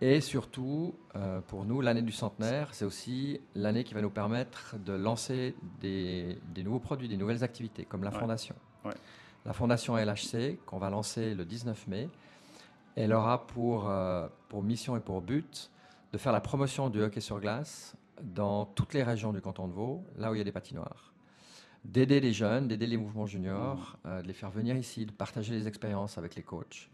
Et 0.00 0.20
surtout, 0.20 0.94
euh, 1.16 1.40
pour 1.40 1.64
nous, 1.64 1.80
l'année 1.80 2.02
du 2.02 2.12
centenaire, 2.12 2.68
c'est 2.72 2.84
aussi 2.84 3.40
l'année 3.56 3.82
qui 3.82 3.94
va 3.94 4.00
nous 4.00 4.10
permettre 4.10 4.76
de 4.78 4.92
lancer 4.92 5.56
des, 5.80 6.38
nouveaux 6.62 6.78
produits, 6.78 7.08
des 7.08 7.16
nouvelles 7.16 7.42
activités, 7.42 7.84
comme 7.84 8.04
la 8.04 8.12
fondation. 8.12 8.54
La 9.44 9.52
fondation 9.52 9.96
LHC, 9.96 10.58
qu'on 10.66 10.78
va 10.78 10.90
lancer 10.90 11.34
le 11.34 11.44
19 11.44 11.86
mai, 11.86 12.08
elle 12.96 13.12
aura 13.12 13.46
pour, 13.46 13.88
euh, 13.88 14.28
pour 14.48 14.62
mission 14.62 14.96
et 14.96 15.00
pour 15.00 15.22
but 15.22 15.70
de 16.12 16.18
faire 16.18 16.32
la 16.32 16.40
promotion 16.40 16.90
du 16.90 17.02
hockey 17.02 17.20
sur 17.20 17.40
glace 17.40 17.94
dans 18.22 18.66
toutes 18.66 18.94
les 18.94 19.02
régions 19.02 19.32
du 19.32 19.40
canton 19.40 19.68
de 19.68 19.72
Vaud, 19.72 20.02
là 20.16 20.30
où 20.30 20.34
il 20.34 20.38
y 20.38 20.40
a 20.40 20.44
des 20.44 20.52
patinoires. 20.52 21.12
D'aider 21.84 22.20
les 22.20 22.32
jeunes, 22.32 22.66
d'aider 22.66 22.86
les 22.86 22.96
mouvements 22.96 23.26
juniors, 23.26 23.96
euh, 24.06 24.20
de 24.22 24.26
les 24.26 24.32
faire 24.32 24.50
venir 24.50 24.76
ici, 24.76 25.06
de 25.06 25.12
partager 25.12 25.54
les 25.54 25.68
expériences 25.68 26.18
avec 26.18 26.34
les 26.34 26.42
coachs. 26.42 26.90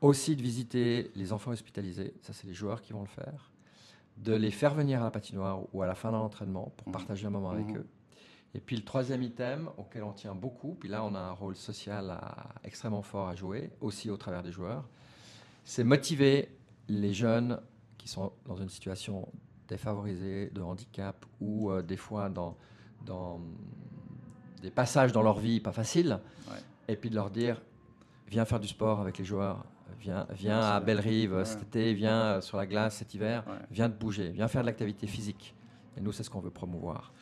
Aussi 0.00 0.36
de 0.36 0.42
visiter 0.42 1.10
les 1.16 1.32
enfants 1.32 1.50
hospitalisés, 1.50 2.12
ça 2.20 2.32
c'est 2.32 2.46
les 2.46 2.54
joueurs 2.54 2.82
qui 2.82 2.92
vont 2.92 3.00
le 3.00 3.08
faire. 3.08 3.50
De 4.18 4.34
les 4.34 4.50
faire 4.50 4.74
venir 4.74 5.00
à 5.00 5.04
la 5.04 5.10
patinoire 5.10 5.60
ou 5.72 5.82
à 5.82 5.86
la 5.86 5.94
fin 5.94 6.12
d'un 6.12 6.18
entraînement 6.18 6.72
pour 6.76 6.88
mmh. 6.88 6.92
partager 6.92 7.26
un 7.26 7.30
moment 7.30 7.50
avec 7.50 7.66
mmh. 7.66 7.78
eux. 7.78 7.86
Et 8.58 8.60
puis 8.60 8.74
le 8.74 8.82
troisième 8.82 9.22
item 9.22 9.70
auquel 9.76 10.02
on 10.02 10.12
tient 10.12 10.34
beaucoup, 10.34 10.74
puis 10.74 10.88
là 10.88 11.04
on 11.04 11.14
a 11.14 11.20
un 11.20 11.30
rôle 11.30 11.54
social 11.54 12.18
extrêmement 12.64 13.02
fort 13.02 13.28
à 13.28 13.36
jouer, 13.36 13.70
aussi 13.80 14.10
au 14.10 14.16
travers 14.16 14.42
des 14.42 14.50
joueurs, 14.50 14.88
c'est 15.62 15.84
motiver 15.84 16.48
les 16.88 17.14
jeunes 17.14 17.60
qui 17.98 18.08
sont 18.08 18.32
dans 18.46 18.56
une 18.56 18.68
situation 18.68 19.28
défavorisée, 19.68 20.50
de 20.50 20.60
handicap, 20.60 21.24
ou 21.40 21.70
euh, 21.70 21.82
des 21.82 21.96
fois 21.96 22.30
dans, 22.30 22.56
dans 23.06 23.40
des 24.60 24.72
passages 24.72 25.12
dans 25.12 25.22
leur 25.22 25.38
vie 25.38 25.60
pas 25.60 25.70
faciles, 25.70 26.18
et 26.88 26.96
puis 26.96 27.10
de 27.10 27.14
leur 27.14 27.30
dire, 27.30 27.62
viens 28.26 28.44
faire 28.44 28.58
du 28.58 28.66
sport 28.66 29.00
avec 29.00 29.18
les 29.18 29.24
joueurs, 29.24 29.64
viens, 30.00 30.26
viens 30.32 30.58
à 30.58 30.80
Belle-Rive 30.80 31.44
cet 31.44 31.62
été, 31.62 31.94
viens 31.94 32.22
euh, 32.22 32.40
sur 32.40 32.56
la 32.56 32.66
glace 32.66 32.96
cet 32.96 33.14
hiver, 33.14 33.44
viens 33.70 33.88
te 33.88 33.96
bouger, 33.96 34.30
viens 34.30 34.48
faire 34.48 34.62
de 34.62 34.66
l'activité 34.66 35.06
physique. 35.06 35.54
Et 35.96 36.00
nous, 36.00 36.10
c'est 36.10 36.24
ce 36.24 36.30
qu'on 36.30 36.40
veut 36.40 36.50
promouvoir. 36.50 37.12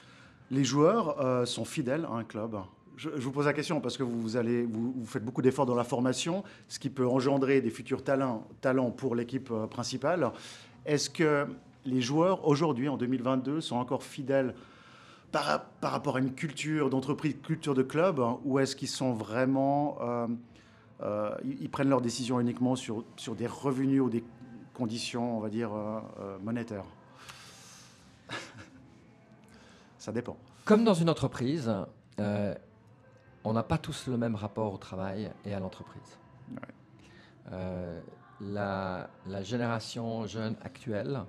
Les 0.51 0.65
joueurs 0.65 1.21
euh, 1.21 1.45
sont 1.45 1.65
fidèles 1.65 2.05
à 2.05 2.15
un 2.15 2.25
club 2.25 2.57
je, 2.97 3.11
vous 3.11 3.31
pose 3.31 3.45
la 3.45 3.53
question 3.53 3.83
parce 3.83 3.99
que 3.99 4.03
vous, 4.03 5.05
faites 5.05 5.23
beaucoup 5.23 5.43
d'efforts 5.43 5.67
dans 5.67 5.75
la 5.75 5.85
formation, 5.85 6.45
ce 6.67 6.79
qui 6.79 6.89
peut 6.89 7.07
engendrer 7.07 7.61
des 7.61 7.69
futurs 7.69 8.03
talents, 8.03 8.47
talents 8.63 8.91
pour 8.91 9.15
l'équipe 9.15 9.51
euh, 9.51 9.67
principale. 9.67 10.31
Est-ce 10.87 11.11
que 11.11 11.47
les 11.85 12.01
joueurs 12.01 12.49
aujourd'hui, 12.49 12.89
en 12.89 12.97
2022, 12.97 13.61
sont 13.61 13.77
encore 13.77 14.03
fidèles 14.03 14.55
par, 15.31 15.67
rapport 15.83 16.17
à 16.17 16.21
une 16.21 16.33
culture 16.33 16.89
d'entreprise, 16.89 17.37
culture 17.43 17.75
de 17.75 17.83
club, 17.83 18.19
ou 18.47 18.59
est-ce 18.59 18.75
qu'ils 18.75 18.89
sont 18.89 19.13
vraiment, 19.13 19.99
euh, 21.03 21.31
ils, 21.45 21.69
prennent 21.69 21.91
leurs 21.91 22.01
décisions 22.01 22.41
uniquement 22.41 22.77
sur 22.77 23.05
des 23.37 23.47
revenus 23.47 24.01
ou 24.01 24.09
des 24.09 24.25
conditions, 24.73 25.37
on 25.37 25.41
va 25.41 25.51
dire, 25.51 25.71
monétaires? 26.43 26.87
Ça 30.07 30.13
dépend. 30.13 30.37
Comme 30.65 30.85
dans 30.85 30.95
une 30.95 31.11
entreprise, 31.11 31.69
on 32.17 33.53
n'a 33.53 33.63
pas 33.65 33.77
tous 33.77 34.07
le 34.07 34.17
même 34.17 34.37
rapport 34.37 34.73
au 34.73 34.79
travail 34.79 35.33
et 35.45 35.53
à 35.53 35.59
l'entreprise. 35.59 36.17
Euh, 37.51 38.01
la, 38.41 39.09
génération 39.43 40.25
jeune 40.29 40.55
actuelle, 40.63 41.23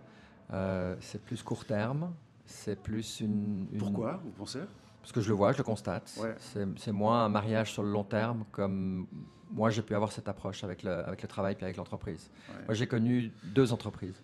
euh, 0.53 0.95
c'est 0.99 1.19
plus 1.23 1.41
court 1.41 1.65
terme, 1.65 2.13
c'est 2.45 2.79
plus 2.79 3.19
une, 3.19 3.65
Pourquoi, 3.79 4.19
vous 4.23 4.29
pensez? 4.29 4.61
Parce 5.01 5.11
que 5.11 5.21
je 5.21 5.29
le 5.29 5.33
vois, 5.33 5.53
je 5.53 5.57
le 5.57 5.63
constate. 5.63 6.15
C'est 6.75 6.91
moins 6.91 7.25
un 7.25 7.29
mariage 7.29 7.73
sur 7.73 7.81
le 7.81 7.89
long 7.89 8.03
terme 8.03 8.45
comme 8.51 9.07
moi 9.49 9.71
j'ai 9.71 9.81
pu 9.81 9.95
avoir 9.95 10.11
cette 10.11 10.29
approche 10.29 10.63
avec 10.63 10.83
le, 10.83 10.91
avec 10.91 11.23
le 11.23 11.27
travail 11.27 11.57
et 11.59 11.63
avec 11.63 11.77
l'entreprise. 11.77 12.29
Moi 12.67 12.75
j'ai 12.75 12.85
connu 12.85 13.31
deux 13.43 13.73
entreprises. 13.73 14.21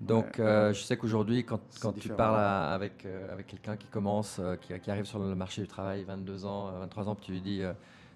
Donc, 0.00 0.38
euh, 0.38 0.72
je 0.72 0.82
sais 0.82 0.96
qu'aujourd'hui, 0.96 1.44
quand, 1.44 1.60
quand 1.80 1.92
tu 1.92 2.08
parles 2.08 2.40
avec, 2.72 3.04
euh, 3.04 3.32
avec 3.32 3.46
quelqu'un 3.46 3.76
qui 3.76 3.86
commence, 3.86 4.38
euh, 4.40 4.56
qui, 4.56 4.78
qui, 4.80 4.90
arrive 4.90 5.04
sur 5.04 5.18
le 5.18 5.34
marché 5.34 5.60
du 5.60 5.68
travail, 5.68 6.04
22 6.04 6.46
ans, 6.46 6.72
23 6.72 7.08
ans, 7.10 7.14
puis 7.14 7.26
tu 7.26 7.32
lui 7.32 7.40
dis 7.42 7.62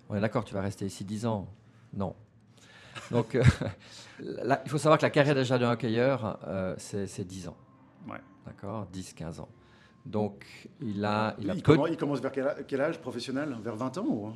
On 0.08 0.16
est 0.16 0.20
d'accord, 0.20 0.44
tu 0.44 0.54
vas 0.54 0.62
rester 0.62 0.86
ici 0.86 1.04
10 1.04 1.26
ans 1.26 1.46
Non. 1.92 2.14
Donc, 3.10 3.36
il 4.20 4.70
faut 4.70 4.78
savoir 4.78 4.98
que 4.98 5.04
la 5.04 5.10
carrière 5.10 5.34
déjà 5.34 5.58
d'un 5.58 5.72
hockeyeur, 5.72 6.38
c'est 6.78 7.24
10 7.24 7.48
ans. 7.48 7.56
Ouais. 8.08 8.20
D'accord? 8.46 8.86
10, 8.90 9.12
15 9.12 9.40
ans. 9.40 9.48
Donc, 10.06 10.70
il 10.80 11.04
a. 11.04 11.34
Il, 11.38 11.50
a 11.50 11.60
commence, 11.60 11.88
il 11.90 11.96
commence 11.96 12.20
vers 12.20 12.32
quel 12.66 12.80
âge, 12.80 13.00
professionnel? 13.00 13.56
Vers 13.62 13.76
20 13.76 13.98
ans 13.98 14.06
ou... 14.06 14.32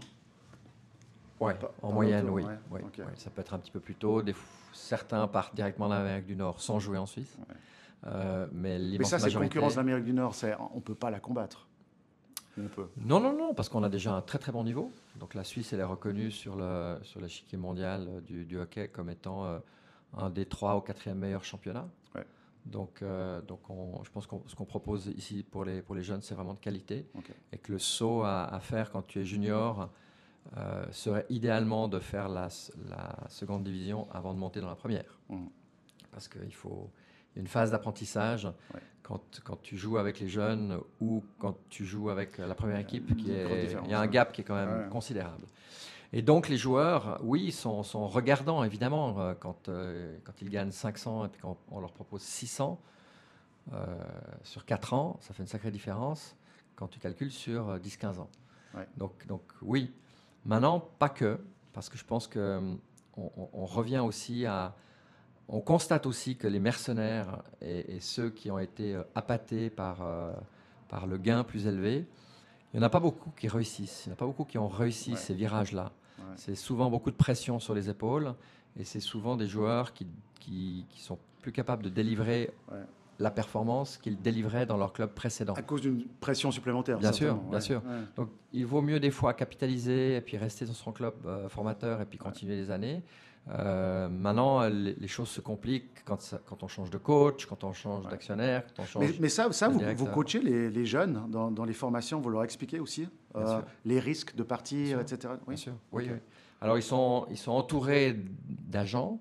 Ouais, 1.41 1.55
en 1.83 1.93
moyenne, 1.93 2.29
oui. 2.29 2.45
Ça 3.17 3.31
peut 3.31 3.41
être 3.41 3.55
un 3.55 3.59
petit 3.59 3.71
peu 3.71 3.81
plus 3.81 3.95
tôt. 3.95 4.21
Des 4.21 4.35
certains 4.73 5.27
partent 5.29 5.55
directement 5.55 5.87
en 5.87 5.93
Amérique 5.93 6.27
du 6.27 6.37
Nord 6.37 6.61
sans 6.61 6.79
jouer 6.79 6.99
en 6.99 7.07
Suisse. 7.07 7.37
Euh, 8.07 8.47
mais, 8.53 8.79
mais 8.79 9.05
ça, 9.05 9.19
c'est 9.19 9.31
la 9.31 9.41
concurrence 9.41 9.75
de 9.75 9.79
l'Amérique 9.79 10.05
du 10.05 10.13
Nord. 10.13 10.35
On 10.73 10.77
ne 10.77 10.81
peut 10.81 10.95
pas 10.95 11.11
la 11.11 11.21
combattre. 11.21 11.67
On 12.61 12.69
peut. 12.69 12.89
Non, 12.97 13.21
non, 13.21 13.37
non, 13.37 13.55
parce 13.55 13.69
qu'on 13.69 13.83
a 13.83 13.89
déjà 13.89 14.13
un 14.13 14.21
très 14.21 14.39
très 14.39 14.53
bon 14.53 14.65
niveau. 14.65 14.93
Donc 15.17 15.35
la 15.35 15.45
Suisse, 15.45 15.73
elle 15.73 15.81
est 15.81 15.85
reconnue 15.85 16.31
sur 16.31 16.57
le 16.57 16.99
sur 17.03 17.21
l'échiquier 17.21 17.57
mondial 17.57 18.23
du, 18.27 18.45
du, 18.45 18.59
hockey 18.59 18.89
comme 18.89 19.11
étant 19.11 19.45
euh, 19.45 19.59
un 20.17 20.31
des 20.31 20.47
trois 20.47 20.77
ou 20.77 20.81
quatrième 20.81 21.19
meilleurs 21.19 21.45
championnats. 21.45 21.89
Donc, 22.67 23.01
euh, 23.01 23.41
donc 23.41 23.61
je 24.05 24.11
pense 24.11 24.27
que 24.27 24.37
ce 24.47 24.55
qu'on 24.55 24.67
propose 24.67 25.07
ici 25.17 25.43
pour 25.43 25.65
les, 25.65 25.81
pour 25.81 25.95
les 25.95 26.03
jeunes, 26.03 26.21
c'est 26.21 26.35
vraiment 26.35 26.53
de 26.53 26.59
qualité. 26.59 27.07
Et 27.53 27.57
que 27.57 27.73
le 27.73 27.79
saut 27.79 28.23
à, 28.23 28.45
à, 28.45 28.61
faire 28.61 28.91
quand 28.91 29.07
tu 29.07 29.21
es 29.21 29.25
junior, 29.25 29.89
euh, 30.57 30.87
serait 30.93 31.27
idéalement 31.29 31.89
de 31.89 31.99
faire 31.99 32.29
la, 32.29 32.49
seconde 33.29 33.65
division 33.65 34.09
avant 34.11 34.33
de 34.33 34.39
monter 34.39 34.61
dans 34.61 34.69
la 34.69 34.77
première. 34.77 35.19
Mmh. 35.29 35.47
Parce 36.11 36.27
qu'il 36.27 36.55
faut 36.55 36.91
une 37.37 37.47
phase 37.47 37.71
d'apprentissage 37.71 38.49
quand, 39.03 39.41
quand, 39.45 39.61
tu 39.61 39.77
joues 39.77 39.99
avec 39.99 40.21
les 40.21 40.29
jeunes 40.29 40.81
ou 41.01 41.23
quand 41.39 41.59
tu 41.69 41.85
joues 41.85 42.09
avec 42.09 42.39
la 42.39 42.55
première 42.55 42.79
équipe. 42.79 43.15
Qui 43.17 43.31
est, 43.31 43.77
il 43.85 43.91
y 43.91 43.95
a 43.95 44.01
un 44.01 44.07
gap 44.07 44.33
qui 44.33 44.41
est 44.41 44.45
quand 44.45 44.55
même 44.55 44.89
considérable. 44.89 45.45
Et 46.15 46.23
donc 46.23 46.49
les 46.49 46.57
joueurs, 46.57 47.21
oui, 47.23 47.53
sont, 47.53 47.83
sont 47.83 48.09
regardants 48.09 48.65
évidemment 48.65 49.21
euh, 49.21 49.35
quand, 49.39 49.69
euh, 49.69 50.17
quand 50.25 50.41
ils 50.41 50.49
gagnent 50.49 50.73
500 50.73 51.27
et 51.27 51.29
puis 51.29 51.43
quand 51.43 51.59
on 51.71 51.81
leur 51.81 51.93
propose 51.93 52.23
600 52.23 52.81
sur 54.45 54.65
4 54.65 54.95
ans, 54.95 55.19
ça 55.21 55.35
fait 55.35 55.43
une 55.43 55.49
sacrée 55.49 55.71
différence 55.71 56.35
quand 56.75 56.89
tu 56.89 56.99
calcules 56.99 57.31
sur 57.31 57.77
10-15 57.77 58.19
ans. 58.19 58.31
Donc, 58.97 59.27
donc 59.27 59.43
oui, 59.61 59.93
Maintenant, 60.45 60.81
pas 60.99 61.09
que, 61.09 61.39
parce 61.73 61.89
que 61.89 61.99
je 61.99 62.05
pense 62.05 62.27
qu'on 62.27 62.79
on, 63.17 63.67
revient 63.67 63.99
aussi 63.99 64.47
à... 64.47 64.75
On 65.49 65.61
constate 65.61 66.05
aussi 66.05 66.37
que 66.37 66.47
les 66.47 66.61
mercenaires 66.61 67.43
et, 67.63 68.01
ceux 68.01 68.29
qui 68.31 68.51
ont 68.51 68.59
été 68.59 68.95
euh, 68.95 69.03
appâtés 69.15 69.71
par, 69.71 70.03
euh, 70.03 70.33
par 70.89 71.07
le 71.07 71.17
gain 71.17 71.43
plus 71.43 71.67
élevé, 71.67 72.07
Il 72.73 72.79
n'y 72.79 72.85
en 72.85 72.87
a 72.87 72.91
pas 72.91 73.01
beaucoup 73.01 73.31
qui 73.31 73.49
réussissent. 73.49 74.05
Il 74.05 74.11
n'y 74.11 74.13
en 74.13 74.17
a 74.17 74.19
pas 74.19 74.27
beaucoup 74.27 74.45
qui 74.45 74.59
ont 74.59 74.69
réussi 74.69 75.17
ces 75.17 75.35
virages-là. 75.35 75.93
C'est 76.37 76.55
souvent 76.55 76.91
beaucoup 76.91 77.11
de 77.11 77.17
pression 77.17 77.59
sur 77.59 77.75
les 77.75 77.89
épaules 77.89 78.35
et 78.77 78.85
c'est 78.85 79.01
souvent 79.01 79.37
des 79.37 79.47
joueurs 79.47 79.93
qui, 79.93 80.07
qui, 80.39 80.85
sont 80.97 81.19
plus 81.43 81.53
capables 81.53 81.83
de 81.83 81.89
délivrer 81.89 82.51
la 83.19 83.31
performance 83.31 83.99
qu'ils 83.99 84.21
délivraient 84.21 84.67
dans 84.67 84.77
leur 84.77 84.93
club 84.93 85.11
précédent. 85.13 85.55
À 85.55 85.63
cause 85.63 85.81
d'une 85.81 86.05
pression 86.21 86.51
supplémentaire. 86.51 86.99
Bien 86.99 87.13
sûr, 87.13 87.37
bien 87.37 87.61
sûr. 87.61 87.83
Donc 88.17 88.29
il 88.53 88.67
vaut 88.67 88.83
mieux 88.83 89.01
des 89.01 89.11
fois 89.11 89.35
capitaliser 89.35 90.17
et 90.17 90.21
puis 90.21 90.37
rester 90.37 90.65
dans 90.65 90.73
son 90.73 90.93
club 90.93 91.15
euh, 91.27 91.49
formateur 91.49 92.01
et 92.01 92.05
puis 92.05 92.19
continuer 92.19 92.57
les 92.57 92.71
années. 92.71 93.03
Euh, 93.51 94.09
maintenant, 94.09 94.69
les, 94.69 95.09
choses 95.09 95.29
se 95.29 95.41
compliquent 95.41 96.05
quand, 96.05 96.35
quand, 96.45 96.63
on 96.63 96.69
change 96.69 96.91
de 96.91 96.99
coach, 96.99 97.47
quand 97.47 97.65
on 97.65 97.73
change 97.73 98.07
d'actionnaire, 98.07 98.65
quand 98.67 98.83
on 98.83 98.87
change. 98.87 99.21
Mais, 99.21 99.31
ça, 99.31 99.51
ça 99.53 99.69
vous, 99.69 99.81
vous, 99.97 100.07
coachez 100.07 100.41
les, 100.41 100.85
jeunes 100.85 101.25
dans, 101.31 101.65
les 101.65 101.73
formations, 101.73 102.21
vous 102.21 102.29
leur 102.29 102.45
expliquez 102.45 102.79
aussi 102.79 103.09
euh, 103.37 103.61
les 103.87 104.01
risques 104.01 104.35
de 104.37 104.43
partir, 104.43 105.01
etc. 105.01 105.33
Oui, 105.47 105.55
bien 105.55 105.57
sûr. 105.57 105.73
Oui, 105.93 106.11
Alors 106.61 106.77
ils 106.77 106.83
sont, 106.83 107.27
ils 107.31 107.39
sont 107.39 107.53
entourés 107.53 108.17
d'agents, 108.49 109.21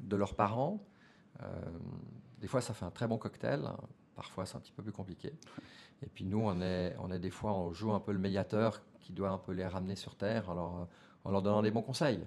de 0.00 0.16
leurs 0.16 0.34
parents. 0.34 0.80
Des 2.40 2.46
fois, 2.46 2.60
ça 2.60 2.74
fait 2.74 2.84
un 2.84 2.90
très 2.90 3.06
bon 3.06 3.18
cocktail. 3.18 3.68
Parfois, 4.14 4.46
c'est 4.46 4.56
un 4.56 4.60
petit 4.60 4.72
peu 4.72 4.82
plus 4.82 4.92
compliqué. 4.92 5.32
Et 6.02 6.06
puis 6.06 6.24
nous, 6.24 6.40
on 6.40 6.60
est, 6.60 6.94
on 7.00 7.10
est 7.10 7.18
des 7.18 7.30
fois, 7.30 7.52
on 7.54 7.72
joue 7.72 7.92
un 7.92 8.00
peu 8.00 8.12
le 8.12 8.18
médiateur 8.18 8.80
qui 9.00 9.12
doit 9.12 9.30
un 9.30 9.38
peu 9.38 9.52
les 9.52 9.66
ramener 9.66 9.96
sur 9.96 10.14
terre 10.14 10.48
en 10.50 10.54
leur, 10.54 10.88
en 11.24 11.30
leur 11.30 11.42
donnant 11.42 11.62
des 11.62 11.70
bons 11.70 11.82
conseils. 11.82 12.20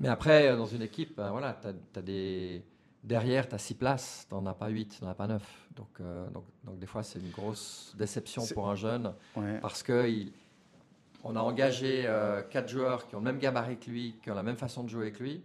Mais 0.00 0.08
après, 0.08 0.56
dans 0.56 0.66
une 0.66 0.82
équipe, 0.82 1.16
ben 1.16 1.30
voilà, 1.30 1.58
as, 1.94 2.02
des... 2.02 2.62
derrière, 3.02 3.48
tu 3.48 3.54
as 3.54 3.58
six 3.58 3.74
places, 3.74 4.26
tu 4.28 4.34
n'en 4.34 4.44
as 4.46 4.54
pas 4.54 4.68
huit, 4.68 4.96
tu 4.98 5.04
n'en 5.04 5.10
as 5.10 5.14
pas 5.14 5.26
neuf. 5.26 5.68
Donc, 5.76 5.88
euh, 6.00 6.28
donc, 6.30 6.44
donc, 6.64 6.78
des 6.78 6.86
fois, 6.86 7.02
c'est 7.02 7.20
une 7.20 7.30
grosse 7.30 7.94
déception 7.96 8.44
pour 8.52 8.68
un 8.68 8.74
jeune 8.74 9.14
parce 9.60 9.82
que 9.82 10.28
on 11.22 11.36
a 11.36 11.40
engagé 11.40 12.04
euh, 12.06 12.42
quatre 12.42 12.68
joueurs 12.68 13.06
qui 13.06 13.14
ont 13.14 13.20
le 13.20 13.24
même 13.24 13.38
gabarit 13.38 13.78
que 13.78 13.90
lui, 13.90 14.18
qui 14.22 14.30
ont 14.30 14.34
la 14.34 14.42
même 14.42 14.56
façon 14.56 14.84
de 14.84 14.90
jouer 14.90 15.10
que 15.10 15.22
lui. 15.22 15.42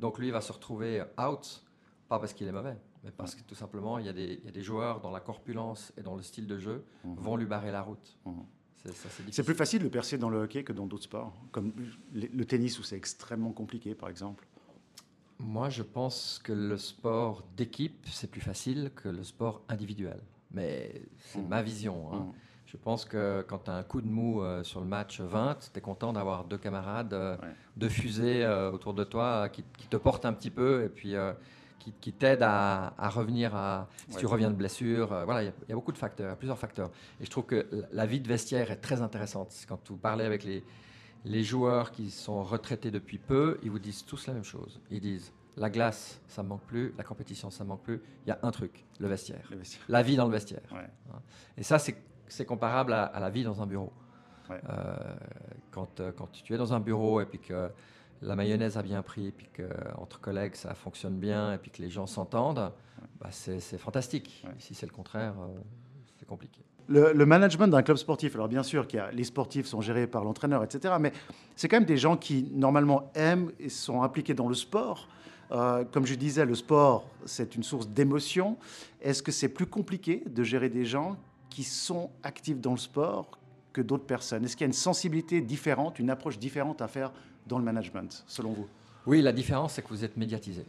Donc 0.00 0.18
lui 0.18 0.30
va 0.30 0.40
se 0.40 0.50
retrouver 0.50 1.02
out, 1.18 1.62
pas 2.08 2.18
parce 2.18 2.32
qu'il 2.32 2.48
est 2.48 2.52
mauvais, 2.52 2.76
mais 3.04 3.10
parce 3.10 3.34
que 3.34 3.42
tout 3.42 3.54
simplement, 3.54 3.98
il 3.98 4.06
y, 4.06 4.08
a 4.08 4.12
des, 4.12 4.38
il 4.40 4.44
y, 4.44 4.48
a 4.48 4.52
des, 4.52 4.62
joueurs 4.62 5.00
dans 5.00 5.10
la 5.10 5.20
corpulence 5.20 5.92
et 5.96 6.02
dans 6.02 6.16
le 6.16 6.22
style 6.22 6.46
de 6.46 6.58
jeu 6.58 6.84
mhm. 7.04 7.14
vont 7.16 7.36
lui 7.36 7.46
barrer 7.46 7.72
la 7.72 7.82
route. 7.82 8.18
Mhm. 8.26 8.44
C'est 9.30 9.44
plus 9.44 9.54
facile 9.54 9.82
de 9.82 9.88
percer 9.88 10.16
dans 10.16 10.30
le 10.30 10.38
hockey 10.38 10.64
que 10.64 10.72
dans 10.72 10.86
d'autres 10.86 11.04
sports, 11.04 11.34
comme 11.52 11.72
le 12.14 12.44
tennis 12.46 12.78
où 12.78 12.82
c'est 12.82 12.96
extrêmement 12.96 13.52
compliqué, 13.52 13.94
par 13.94 14.08
exemple. 14.08 14.46
Moi, 15.38 15.68
je 15.68 15.82
pense 15.82 16.40
que 16.42 16.52
le 16.52 16.78
sport 16.78 17.44
d'équipe, 17.56 18.06
c'est 18.10 18.30
plus 18.30 18.40
facile 18.40 18.90
que 18.96 19.08
le 19.08 19.22
sport 19.22 19.62
individuel. 19.68 20.20
Mais 20.50 21.02
c'est 21.18 21.40
mhm. 21.40 21.48
ma 21.48 21.62
vision. 21.62 22.12
Hein. 22.12 22.32
Je 22.66 22.76
pense 22.76 23.04
que 23.04 23.44
quand 23.48 23.64
tu 23.64 23.70
as 23.70 23.74
un 23.74 23.82
coup 23.82 24.00
de 24.00 24.06
mou 24.06 24.42
euh, 24.42 24.62
sur 24.62 24.80
le 24.80 24.86
match 24.86 25.20
20, 25.20 25.70
tu 25.72 25.78
es 25.78 25.80
content 25.80 26.12
d'avoir 26.12 26.44
deux 26.44 26.58
camarades, 26.58 27.12
euh, 27.12 27.36
deux 27.76 27.88
fusées 27.88 28.44
euh, 28.44 28.70
autour 28.70 28.94
de 28.94 29.02
toi 29.02 29.48
qui, 29.48 29.64
qui, 29.76 29.88
te 29.88 29.96
portent 29.96 30.24
un 30.24 30.32
petit 30.32 30.50
peu 30.50 30.84
et 30.84 30.88
puis 30.88 31.14
qui, 31.80 31.92
qui 32.00 32.12
t'aident 32.12 32.44
à, 32.44 32.92
revenir 33.08 33.56
à. 33.56 33.88
Si 34.08 34.18
tu 34.18 34.26
reviens 34.26 34.50
de 34.50 34.54
blessure, 34.54 35.12
euh, 35.12 35.24
voilà, 35.24 35.42
il 35.42 35.52
y, 35.68 35.72
a 35.72 35.74
beaucoup 35.74 35.92
de 35.92 35.98
facteurs, 35.98 36.36
plusieurs 36.36 36.58
facteurs. 36.58 36.90
Et 37.20 37.24
je 37.24 37.30
trouve 37.30 37.46
que 37.46 37.66
la 37.92 38.06
vie 38.06 38.20
de 38.20 38.28
vestiaire 38.28 38.70
est 38.70 38.76
très 38.76 39.02
intéressante. 39.02 39.52
Quand 39.66 39.80
vous 39.88 39.96
parlez 39.96 40.24
avec 40.24 40.44
les, 40.44 40.62
les 41.24 41.42
joueurs 41.42 41.90
qui 41.90 42.10
sont 42.10 42.44
retraités 42.44 42.90
depuis 42.90 43.18
peu, 43.18 43.58
ils 43.62 43.70
vous 43.70 43.78
disent 43.78 44.04
tous 44.04 44.26
la 44.28 44.34
même 44.34 44.44
chose. 44.44 44.80
Ils 44.90 45.00
disent 45.00 45.32
la 45.56 45.70
glace, 45.70 46.20
ça 46.28 46.42
me 46.42 46.48
manque 46.48 46.62
plus, 46.62 46.94
la 46.96 47.04
compétition, 47.04 47.50
ça 47.50 47.64
me 47.64 47.70
manque 47.70 47.82
plus. 47.82 48.00
Il 48.24 48.28
y 48.28 48.32
a 48.32 48.38
un 48.42 48.50
truc, 48.50 48.84
le 48.98 49.08
vestiaire. 49.08 49.50
La 49.88 50.02
vie 50.02 50.16
dans 50.16 50.26
le 50.26 50.32
vestiaire. 50.32 50.62
Hein. 50.72 51.18
Et 51.56 51.62
ça, 51.62 51.78
c'est 51.78 52.44
comparable 52.46 52.92
à, 52.92 53.18
la 53.18 53.30
vie 53.30 53.44
dans 53.44 53.60
un 53.60 53.66
bureau. 53.66 53.92
Euh, 54.50 54.96
quand, 55.70 56.00
euh, 56.00 56.10
quand 56.10 56.28
tu 56.32 56.52
es 56.52 56.56
dans 56.56 56.72
un 56.72 56.80
bureau 56.80 57.20
et 57.20 57.26
puis 57.26 57.38
que 57.38 57.70
la 58.22 58.36
mayonnaise 58.36 58.76
a 58.76 58.82
bien 58.82 59.02
pris, 59.02 59.26
et 59.26 59.32
puis 59.32 59.48
qu'entre 59.54 60.20
collègues 60.20 60.54
ça 60.54 60.74
fonctionne 60.74 61.18
bien, 61.18 61.52
et 61.54 61.58
puis 61.58 61.70
que 61.70 61.82
les 61.82 61.90
gens 61.90 62.06
s'entendent, 62.06 62.72
bah, 63.20 63.28
c'est 63.30 63.78
fantastique. 63.78 64.44
Si 64.58 64.74
c'est 64.74 64.86
le 64.86 64.92
contraire, 64.92 65.34
euh, 65.40 65.58
c'est 66.18 66.26
compliqué. 66.26 66.60
Le, 66.88 67.24
management 67.24 67.68
d'un 67.68 67.82
club 67.82 67.98
sportif, 67.98 68.34
alors 68.34 68.48
bien 68.48 68.64
sûr, 68.64 68.88
a, 68.98 69.12
les 69.12 69.22
sportifs 69.22 69.66
sont 69.66 69.80
gérés 69.80 70.08
par 70.08 70.24
l'entraîneur, 70.24 70.64
etc., 70.64 70.94
mais 70.98 71.12
c'est 71.54 71.68
quand 71.68 71.76
même 71.76 71.84
des 71.84 71.96
gens 71.96 72.16
qui 72.16 72.48
normalement 72.52 73.12
aiment 73.14 73.52
et 73.60 73.68
sont 73.68 74.02
impliqués 74.02 74.34
dans 74.34 74.48
le 74.48 74.56
sport. 74.56 75.06
Euh, 75.52 75.84
comme 75.84 76.04
je 76.04 76.14
disais, 76.16 76.44
le 76.44 76.56
sport, 76.56 77.06
c'est 77.26 77.54
une 77.54 77.62
source 77.62 77.88
d'émotion. 77.88 78.56
Est-ce 79.00 79.22
que 79.22 79.30
c'est 79.30 79.48
plus 79.48 79.66
compliqué 79.66 80.24
de 80.26 80.42
gérer 80.42 80.68
des 80.68 80.84
gens 80.84 81.16
qui 81.48 81.62
sont 81.62 82.10
actifs 82.24 82.60
dans 82.60 82.72
le 82.72 82.78
sport 82.78 83.38
que 83.72 83.82
d'autres 83.82 84.06
personnes? 84.06 84.44
Est-ce 84.44 84.56
qu'il 84.56 84.64
y 84.64 84.68
a 84.68 84.68
une 84.68 84.72
sensibilité 84.72 85.40
différente, 85.40 86.00
une 86.00 86.10
approche 86.10 86.40
différente 86.40 86.82
à 86.82 86.88
faire 86.88 87.12
dans 87.50 87.58
le 87.58 87.64
management, 87.64 88.24
selon 88.26 88.52
vous? 88.52 88.68
Oui, 89.06 89.20
la 89.20 89.32
différence, 89.32 89.74
c'est 89.74 89.82
que 89.82 89.88
vous 89.88 90.04
êtes 90.04 90.16
médiatisé. 90.16 90.64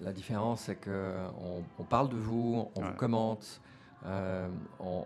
La 0.00 0.12
différence, 0.12 0.62
c'est 0.62 0.76
qu'on 0.76 1.62
on 1.78 1.84
parle 1.84 2.08
de 2.08 2.16
vous, 2.16 2.70
on 2.74 2.80
vous 2.80 2.94
commente, 2.94 3.60
euh, 4.06 4.48
on, 4.78 5.04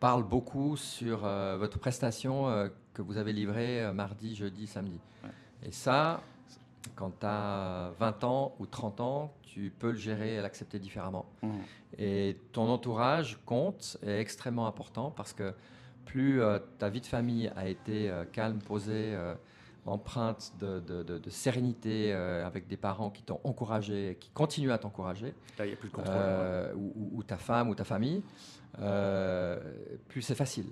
parle 0.00 0.24
beaucoup 0.24 0.76
sur 0.76 1.24
euh, 1.24 1.56
votre 1.56 1.78
prestation 1.78 2.48
euh, 2.48 2.68
que 2.92 3.02
vous 3.02 3.16
avez 3.16 3.32
livrée 3.32 3.92
mardi, 3.92 4.34
jeudi, 4.34 4.66
samedi. 4.66 5.00
Et 5.62 5.72
ça, 5.72 6.22
quand 6.94 7.12
tu 7.20 7.26
as 7.26 7.90
20 7.98 8.24
ans 8.24 8.54
ou 8.58 8.66
30 8.66 9.00
ans, 9.00 9.34
tu 9.42 9.72
peux 9.78 9.90
le 9.90 9.96
gérer 9.96 10.36
et 10.36 10.40
l'accepter 10.40 10.78
différemment. 10.78 11.26
Mmh. 11.42 11.48
Et 11.98 12.38
ton 12.52 12.68
entourage 12.68 13.38
compte, 13.46 13.96
est 14.02 14.20
extrêmement 14.20 14.66
important 14.66 15.10
parce 15.10 15.32
que 15.32 15.54
plus 16.04 16.40
ta 16.78 16.90
vie 16.90 17.00
de 17.00 17.06
famille 17.06 17.50
a 17.56 17.66
été 17.66 18.12
calme, 18.32 18.58
posée, 18.58 19.16
empreinte 19.86 20.52
de, 20.60 20.80
de, 20.80 21.30
sérénité 21.30 22.12
euh, 22.12 22.46
avec 22.46 22.66
des 22.66 22.76
parents 22.76 23.10
qui 23.10 23.22
t'ont 23.22 23.40
encouragé, 23.44 24.16
qui 24.20 24.30
continuent 24.30 24.70
à 24.70 24.78
t'encourager. 24.78 25.34
Là, 25.58 25.66
il 25.66 25.68
n'y 25.68 25.74
a 25.74 25.76
plus 25.76 25.88
de 25.88 25.94
contrôle. 25.94 26.16
Euh, 26.16 26.72
ou, 26.74 27.22
ta 27.22 27.36
femme 27.36 27.68
ou 27.68 27.74
ta 27.74 27.84
famille, 27.84 28.22
euh, 28.80 29.60
plus 30.08 30.22
c'est 30.22 30.34
facile. 30.34 30.66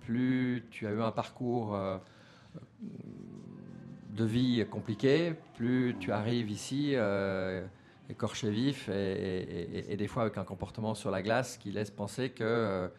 Plus 0.00 0.66
tu 0.70 0.86
as 0.86 0.90
eu 0.90 1.00
un 1.00 1.10
parcours 1.10 1.78
de 4.10 4.24
vie 4.24 4.66
compliqué, 4.70 5.34
plus 5.54 5.96
tu 5.98 6.12
arrives 6.12 6.50
ici 6.50 6.94
écorché 8.10 8.50
vif 8.50 8.88
et, 8.88 9.92
et, 9.92 9.96
des 9.96 10.06
fois 10.08 10.22
avec 10.22 10.36
un 10.36 10.44
comportement 10.44 10.94
sur 10.94 11.10
la 11.10 11.22
glace 11.22 11.56
qui 11.56 11.70
laisse 11.70 11.90
penser 11.90 12.30
que 12.30 12.90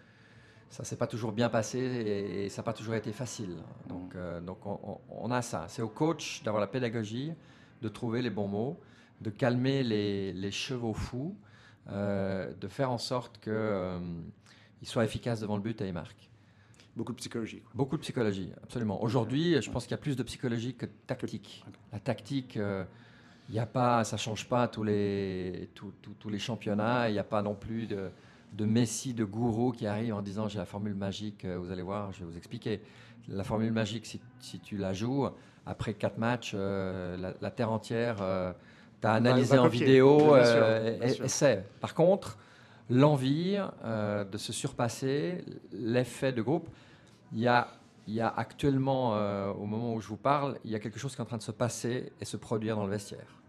ça 0.71 0.85
s'est 0.85 0.95
pas 0.95 1.05
toujours 1.05 1.33
bien 1.33 1.49
passé 1.49 1.79
et, 1.79 2.49
ça 2.49 2.61
n'a 2.61 2.65
pas 2.65 2.73
toujours 2.73 2.95
été 2.95 3.11
facile. 3.11 3.57
Donc, 3.87 4.15
euh, 4.15 4.39
donc 4.39 4.59
on, 4.65 5.29
a 5.29 5.41
ça. 5.41 5.65
C'est 5.67 5.81
au 5.81 5.89
coach 5.89 6.41
d'avoir 6.43 6.61
la 6.61 6.67
pédagogie, 6.67 7.33
de 7.81 7.89
trouver 7.89 8.21
les 8.21 8.29
bons 8.29 8.47
mots, 8.47 8.79
de 9.19 9.29
calmer 9.29 9.83
les, 9.83 10.51
chevaux 10.51 10.93
fous, 10.93 11.35
euh, 11.89 12.53
de 12.53 12.67
faire 12.69 12.89
en 12.89 12.97
sorte 12.97 13.37
qu'ils 13.39 13.51
euh, 13.51 13.99
soient 14.83 15.03
efficaces 15.03 15.41
devant 15.41 15.57
le 15.57 15.61
but 15.61 15.79
et 15.81 15.87
ils 15.87 15.93
marquent. 15.93 16.29
Beaucoup 16.95 17.11
de 17.11 17.17
psychologie. 17.17 17.61
Beaucoup 17.75 17.97
de 17.97 18.01
psychologie, 18.01 18.51
absolument. 18.63 19.03
Aujourd'hui, 19.03 19.61
je 19.61 19.69
pense 19.69 19.83
qu'il 19.83 19.91
y 19.91 19.95
a 19.95 20.01
plus 20.01 20.15
de 20.15 20.23
psychologie 20.23 20.73
que 20.73 20.85
de 20.85 20.91
tactique. 21.05 21.65
La 21.91 21.99
tactique, 21.99 22.55
il 22.55 23.51
n'y 23.51 23.59
a 23.59 23.65
pas, 23.65 24.05
ça 24.05 24.15
change 24.15 24.47
pas 24.47 24.69
tous 24.69 24.83
les, 24.83 25.69
tous 25.73 26.29
les 26.29 26.39
championnats. 26.39 27.09
Il 27.09 27.13
n'y 27.13 27.19
a 27.19 27.25
pas 27.25 27.41
non 27.41 27.55
plus 27.55 27.87
de 27.87 28.09
de 28.51 28.65
messie, 28.65 29.13
de 29.13 29.23
gourou 29.23 29.71
qui 29.71 29.87
arrive 29.87 30.13
en 30.13 30.21
disant 30.21 30.47
j'ai 30.47 30.59
la 30.59 30.65
formule 30.65 30.93
magique, 30.93 31.45
euh, 31.45 31.57
vous 31.57 31.71
allez 31.71 31.81
voir, 31.81 32.11
je 32.11 32.19
vais 32.19 32.25
vous 32.25 32.37
expliquer. 32.37 32.81
La 33.27 33.43
formule 33.43 33.71
magique, 33.71 34.05
si, 34.39 34.59
tu 34.59 34.77
la 34.77 34.93
joues, 34.93 35.27
après 35.65 35.93
quatre 35.93 36.17
matchs, 36.17 36.53
euh, 36.55 37.33
la, 37.39 37.51
terre 37.51 37.71
entière 37.71 38.17
euh, 38.21 38.51
t'a 38.99 39.13
analysé 39.13 39.57
en 39.57 39.67
vidéo, 39.67 40.35
essaie. 41.01 41.65
Par 41.79 41.93
contre, 41.93 42.37
l'envie 42.89 43.57
de 43.85 44.37
se 44.37 44.51
surpasser, 44.51 45.45
l'effet 45.71 46.33
de 46.33 46.41
groupe, 46.41 46.67
il 47.31 47.39
y 47.39 47.47
a, 47.47 47.67
il 48.07 48.15
y 48.15 48.21
a 48.21 48.27
actuellement, 48.27 49.11
au 49.53 49.65
moment 49.65 49.93
où 49.93 50.01
je 50.01 50.07
vous 50.07 50.17
parle, 50.17 50.57
il 50.65 50.71
y 50.71 50.75
a 50.75 50.79
quelque 50.79 50.99
chose 50.99 51.15
qui 51.15 51.21
est 51.21 51.23
en 51.23 51.27
train 51.27 51.37
de 51.37 51.43
se 51.43 51.51
passer 51.51 52.11
et 52.19 52.25
se 52.25 52.37
produire 52.37 52.75
dans 52.75 52.85
le 52.85 52.91
vestiaire. 52.91 53.39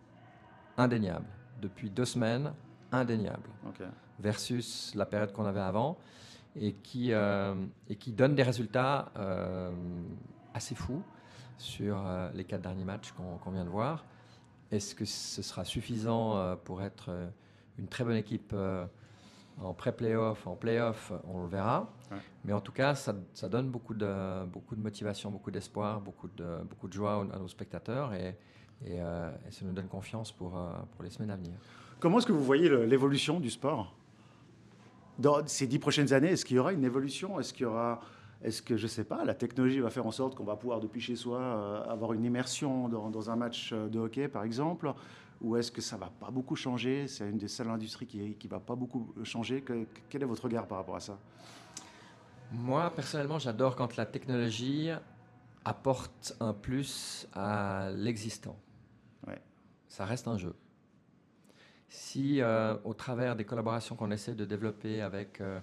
Indéniable. 0.76 1.26
Depuis 1.60 1.90
deux 1.90 2.04
semaines, 2.04 2.52
indéniable 2.92 3.48
versus 4.22 4.94
la 4.94 5.04
période 5.04 5.32
qu'on 5.32 5.44
avait 5.44 5.60
avant 5.60 5.98
et 6.56 6.72
qui, 6.82 7.12
euh, 7.12 7.54
et 7.88 7.96
qui 7.96 8.12
donne 8.12 8.34
des 8.34 8.42
résultats 8.42 9.10
euh, 9.16 9.70
assez 10.54 10.74
fous 10.74 11.02
sur 11.58 11.96
euh, 11.98 12.30
les 12.34 12.44
quatre 12.44 12.62
derniers 12.62 12.84
matchs 12.84 13.12
qu'on 13.12 13.50
vient 13.50 13.64
de 13.64 13.70
voir. 13.70 14.04
Est-ce 14.70 14.94
que 14.94 15.04
ce 15.04 15.42
sera 15.42 15.64
suffisant 15.64 16.56
pour 16.64 16.80
être 16.80 17.10
une 17.78 17.88
très 17.88 18.04
bonne 18.04 18.16
équipe 18.16 18.54
en 19.60 19.74
pré-playoff, 19.74 20.46
en 20.46 20.56
playoff 20.56 21.12
On 21.28 21.42
le 21.42 21.46
verra. 21.46 21.92
Mais 22.46 22.54
en 22.54 22.60
tout 22.62 22.72
cas, 22.72 22.94
ça, 22.94 23.14
ça, 23.34 23.50
donne 23.50 23.68
beaucoup 23.68 23.92
de, 23.92 24.46
beaucoup 24.46 24.74
de 24.74 24.80
motivation, 24.80 25.30
beaucoup 25.30 25.50
d'espoir, 25.50 26.00
beaucoup 26.00 26.28
de, 26.28 26.62
beaucoup 26.62 26.88
de 26.88 26.94
joie 26.94 27.26
à 27.34 27.38
nos 27.38 27.48
spectateurs 27.48 28.14
et, 28.14 28.38
et, 28.86 28.94
et 28.96 29.50
ça 29.50 29.66
nous 29.66 29.72
donne 29.72 29.88
confiance 29.88 30.32
pour, 30.32 30.52
pour 30.52 31.04
les 31.04 31.10
semaines 31.10 31.32
à 31.32 31.36
venir. 31.36 31.52
Comment 32.00 32.16
est-ce 32.16 32.26
que 32.26 32.32
vous 32.32 32.42
voyez 32.42 32.70
l'évolution 32.86 33.40
du 33.40 33.50
sport? 33.50 33.94
Dans 35.22 35.46
ces 35.46 35.66
dix 35.66 35.78
prochaines 35.78 36.12
années 36.12 36.30
Est-ce 36.32 36.44
qu'il 36.44 36.56
y 36.56 36.58
aura 36.58 36.72
une 36.72 36.84
évolution? 36.84 37.40
Est-ce 37.40 37.54
qu'il 37.54 37.62
y 37.62 37.66
aura 37.66 38.00
est-ce 38.44 38.60
que, 38.60 38.76
je 38.76 38.82
ne 38.82 38.88
sais 38.88 39.04
pas, 39.04 39.24
la 39.24 39.34
technologie 39.34 39.78
va 39.78 39.90
faire 39.90 40.04
en 40.04 40.10
sorte 40.10 40.34
qu'on 40.34 40.42
va 40.42 40.56
pouvoir, 40.56 40.80
depuis 40.80 41.00
chez 41.00 41.14
soi, 41.14 41.38
euh, 41.38 41.84
avoir 41.84 42.12
une 42.12 42.24
immersion 42.24 42.88
dans, 42.88 43.30
un 43.30 43.36
match 43.36 43.72
de 43.72 43.98
hockey, 44.00 44.26
par 44.26 44.42
exemple? 44.42 44.92
Ou 45.40 45.56
est-ce 45.56 45.70
que 45.70 45.80
ça 45.80 45.94
ne 45.94 46.00
va 46.00 46.10
pas 46.18 46.28
beaucoup 46.32 46.56
changer? 46.56 47.06
C'est 47.06 47.30
une 47.30 47.38
des 47.38 47.46
seules 47.46 47.68
industries 47.68 48.06
qui 48.06 48.36
ne 48.42 48.50
va 48.50 48.58
pas 48.58 48.74
beaucoup 48.74 49.14
changer. 49.22 49.62
quel 50.10 50.22
est 50.22 50.26
votre 50.26 50.42
regard 50.42 50.66
par 50.66 50.78
rapport 50.78 50.96
à 50.96 51.00
ça? 51.00 51.16
Moi, 52.50 52.90
personnellement, 52.90 53.38
j'adore 53.38 53.76
quand 53.76 53.96
la 53.96 54.06
technologie 54.06 54.90
apporte 55.64 56.34
un 56.40 56.52
plus 56.52 57.28
à 57.32 57.90
l'existant. 57.94 58.58
Ouais. 59.28 59.40
Ça 59.86 60.04
reste 60.04 60.26
un 60.26 60.36
jeu. 60.36 60.54
Si, 61.92 62.40
euh, 62.40 62.74
au 62.84 62.94
travers 62.94 63.36
des 63.36 63.44
collaborations 63.44 63.96
qu'on 63.96 64.10
essaie 64.10 64.34
de 64.34 64.46
développer 64.46 65.02
avec 65.02 65.42
euh, 65.42 65.60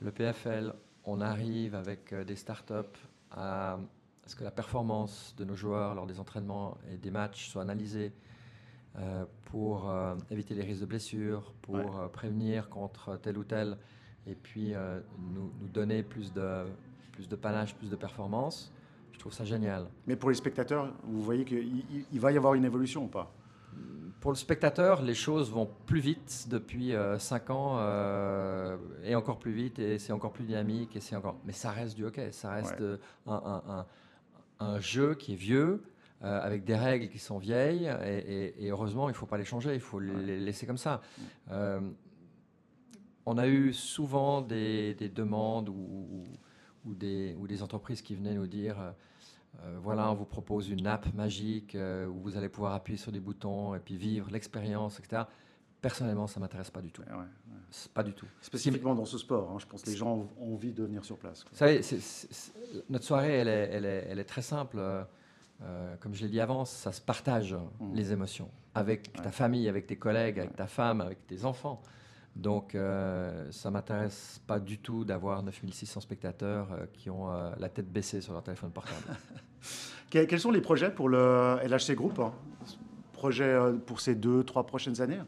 le 0.00 0.10
PFL, 0.10 0.72
on 1.04 1.20
arrive 1.20 1.74
avec 1.74 2.14
euh, 2.14 2.24
des 2.24 2.34
startups 2.34 2.98
à 3.30 3.78
ce 4.24 4.34
que 4.34 4.42
la 4.42 4.50
performance 4.50 5.34
de 5.36 5.44
nos 5.44 5.54
joueurs 5.54 5.94
lors 5.94 6.06
des 6.06 6.18
entraînements 6.18 6.78
et 6.90 6.96
des 6.96 7.10
matchs 7.10 7.50
soit 7.50 7.62
analysée 7.62 8.12
pour 9.44 9.92
éviter 10.30 10.54
les 10.54 10.62
risques 10.62 10.80
de 10.80 10.86
blessures, 10.86 11.52
pour 11.60 12.10
prévenir 12.10 12.70
contre 12.70 13.18
tel 13.18 13.36
ou 13.36 13.44
tel, 13.44 13.76
et 14.26 14.34
puis 14.34 14.72
nous, 15.18 15.52
donner 15.68 16.02
plus 16.02 16.32
de, 16.32 16.64
plus 17.12 17.28
de 17.28 17.36
panache, 17.36 17.74
plus 17.74 17.90
de 17.90 17.96
performance. 17.96 18.72
Je 19.12 19.18
trouve 19.18 19.34
ça 19.34 19.44
génial. 19.44 19.86
Mais 20.06 20.16
pour 20.16 20.30
les 20.30 20.34
spectateurs, 20.34 20.92
vous 21.04 21.22
voyez 21.22 21.44
qu'il 21.44 22.20
va 22.20 22.32
y 22.32 22.38
avoir 22.38 22.54
une 22.54 22.64
évolution 22.64 23.04
ou 23.04 23.08
pas? 23.08 23.32
Pour 24.26 24.32
le 24.32 24.36
spectateur, 24.36 25.02
les 25.02 25.14
choses 25.14 25.52
vont 25.52 25.70
plus 25.86 26.00
vite 26.00 26.46
depuis 26.48 26.92
5 27.18 27.48
euh, 27.48 27.52
ans 27.52 27.76
euh, 27.78 28.76
et 29.04 29.14
encore 29.14 29.38
plus 29.38 29.52
vite 29.52 29.78
et 29.78 30.00
c'est 30.00 30.12
encore 30.12 30.32
plus 30.32 30.42
dynamique 30.42 30.96
et 30.96 31.00
c'est 31.00 31.14
encore. 31.14 31.38
Mais 31.44 31.52
ça 31.52 31.70
reste 31.70 31.94
du 31.94 32.04
hockey, 32.04 32.32
ça 32.32 32.50
reste 32.50 32.80
euh, 32.80 32.96
un, 34.58 34.80
jeu 34.80 35.14
qui 35.14 35.34
est 35.34 35.36
vieux. 35.36 35.84
avec 36.22 36.64
des 36.64 36.74
règles 36.74 37.08
qui 37.08 37.20
sont 37.20 37.38
vieilles 37.38 37.86
et, 38.04 38.68
heureusement 38.68 39.08
il 39.08 39.12
ne 39.12 39.16
faut 39.16 39.26
pas 39.26 39.38
les 39.38 39.44
changer, 39.44 39.74
il 39.74 39.80
faut 39.80 40.00
les 40.00 40.40
laisser 40.40 40.66
comme 40.66 40.78
ça. 40.78 41.02
on 43.26 43.38
a 43.38 43.46
eu 43.46 43.72
souvent 43.72 44.40
des, 44.40 44.94
demandes 45.14 45.68
ou, 45.68 46.24
ou, 46.84 46.94
des, 46.94 47.36
ou, 47.38 47.46
des, 47.46 47.62
entreprises 47.62 48.02
qui 48.02 48.16
venaient 48.16 48.34
nous 48.34 48.48
dire 48.48 48.76
euh, 49.64 49.78
voilà, 49.82 50.10
on 50.10 50.14
vous 50.14 50.24
propose 50.24 50.68
une 50.68 50.86
app 50.86 51.12
magique 51.14 51.74
euh, 51.74 52.06
où 52.06 52.20
vous 52.20 52.36
allez 52.36 52.48
pouvoir 52.48 52.74
appuyer 52.74 52.98
sur 52.98 53.12
des 53.12 53.20
boutons 53.20 53.74
et 53.74 53.78
puis 53.78 53.96
vivre 53.96 54.30
l'expérience, 54.30 54.98
etc. 54.98 55.22
Personnellement, 55.80 56.26
ça 56.26 56.40
m'intéresse 56.40 56.70
pas 56.70 56.82
du 56.82 56.90
tout. 56.90 57.02
Pas 57.94 58.02
du 58.02 58.12
tout. 58.12 58.26
Spécifiquement 58.40 58.94
dans 58.94 59.04
ce 59.04 59.18
sport, 59.18 59.50
hein, 59.50 59.58
je 59.58 59.66
pense 59.66 59.82
que 59.82 59.90
les 59.90 59.96
gens 59.96 60.26
ont 60.40 60.54
envie 60.54 60.72
de 60.72 60.82
venir 60.84 61.04
sur 61.04 61.18
place. 61.18 61.44
Vous 61.50 61.56
savez, 61.56 61.80
notre 62.88 63.04
soirée, 63.04 63.34
elle 63.34 63.48
est, 63.48 64.06
elle 64.08 64.18
est, 64.18 64.24
très 64.24 64.42
simple. 64.42 64.78
Euh, 65.62 65.96
comme 66.00 66.14
je 66.14 66.22
l'ai 66.22 66.28
dit 66.28 66.40
avant, 66.40 66.64
ça 66.64 66.92
se 66.92 67.00
partage 67.00 67.54
mmh. 67.54 67.94
les 67.94 68.12
émotions 68.12 68.50
avec 68.74 69.12
ta 69.12 69.30
famille, 69.30 69.68
avec 69.68 69.86
tes 69.86 69.96
collègues, 69.96 70.38
avec 70.38 70.54
ta 70.54 70.66
femme, 70.66 71.00
avec 71.00 71.26
tes 71.26 71.44
enfants. 71.44 71.80
Donc, 72.36 72.74
euh, 72.74 73.50
ça 73.50 73.70
m'intéresse 73.70 74.42
pas 74.46 74.60
du 74.60 74.78
tout 74.78 75.04
d'avoir 75.04 75.42
9600 75.42 76.00
spectateurs 76.00 76.68
euh, 76.70 76.84
qui 76.92 77.08
ont 77.08 77.32
euh, 77.32 77.50
la 77.58 77.70
tête 77.70 77.90
baissée 77.90 78.20
sur 78.20 78.34
leur 78.34 78.42
téléphone 78.42 78.70
portable. 78.70 79.16
Quels 80.10 80.38
sont 80.38 80.50
les 80.50 80.60
projets 80.60 80.90
pour 80.90 81.08
le 81.08 81.56
LHC 81.64 81.94
Group 81.94 82.18
hein? 82.18 82.32
Projet 83.14 83.58
pour 83.86 84.00
ces 84.00 84.14
deux, 84.14 84.44
trois 84.44 84.66
prochaines 84.66 85.00
années? 85.00 85.18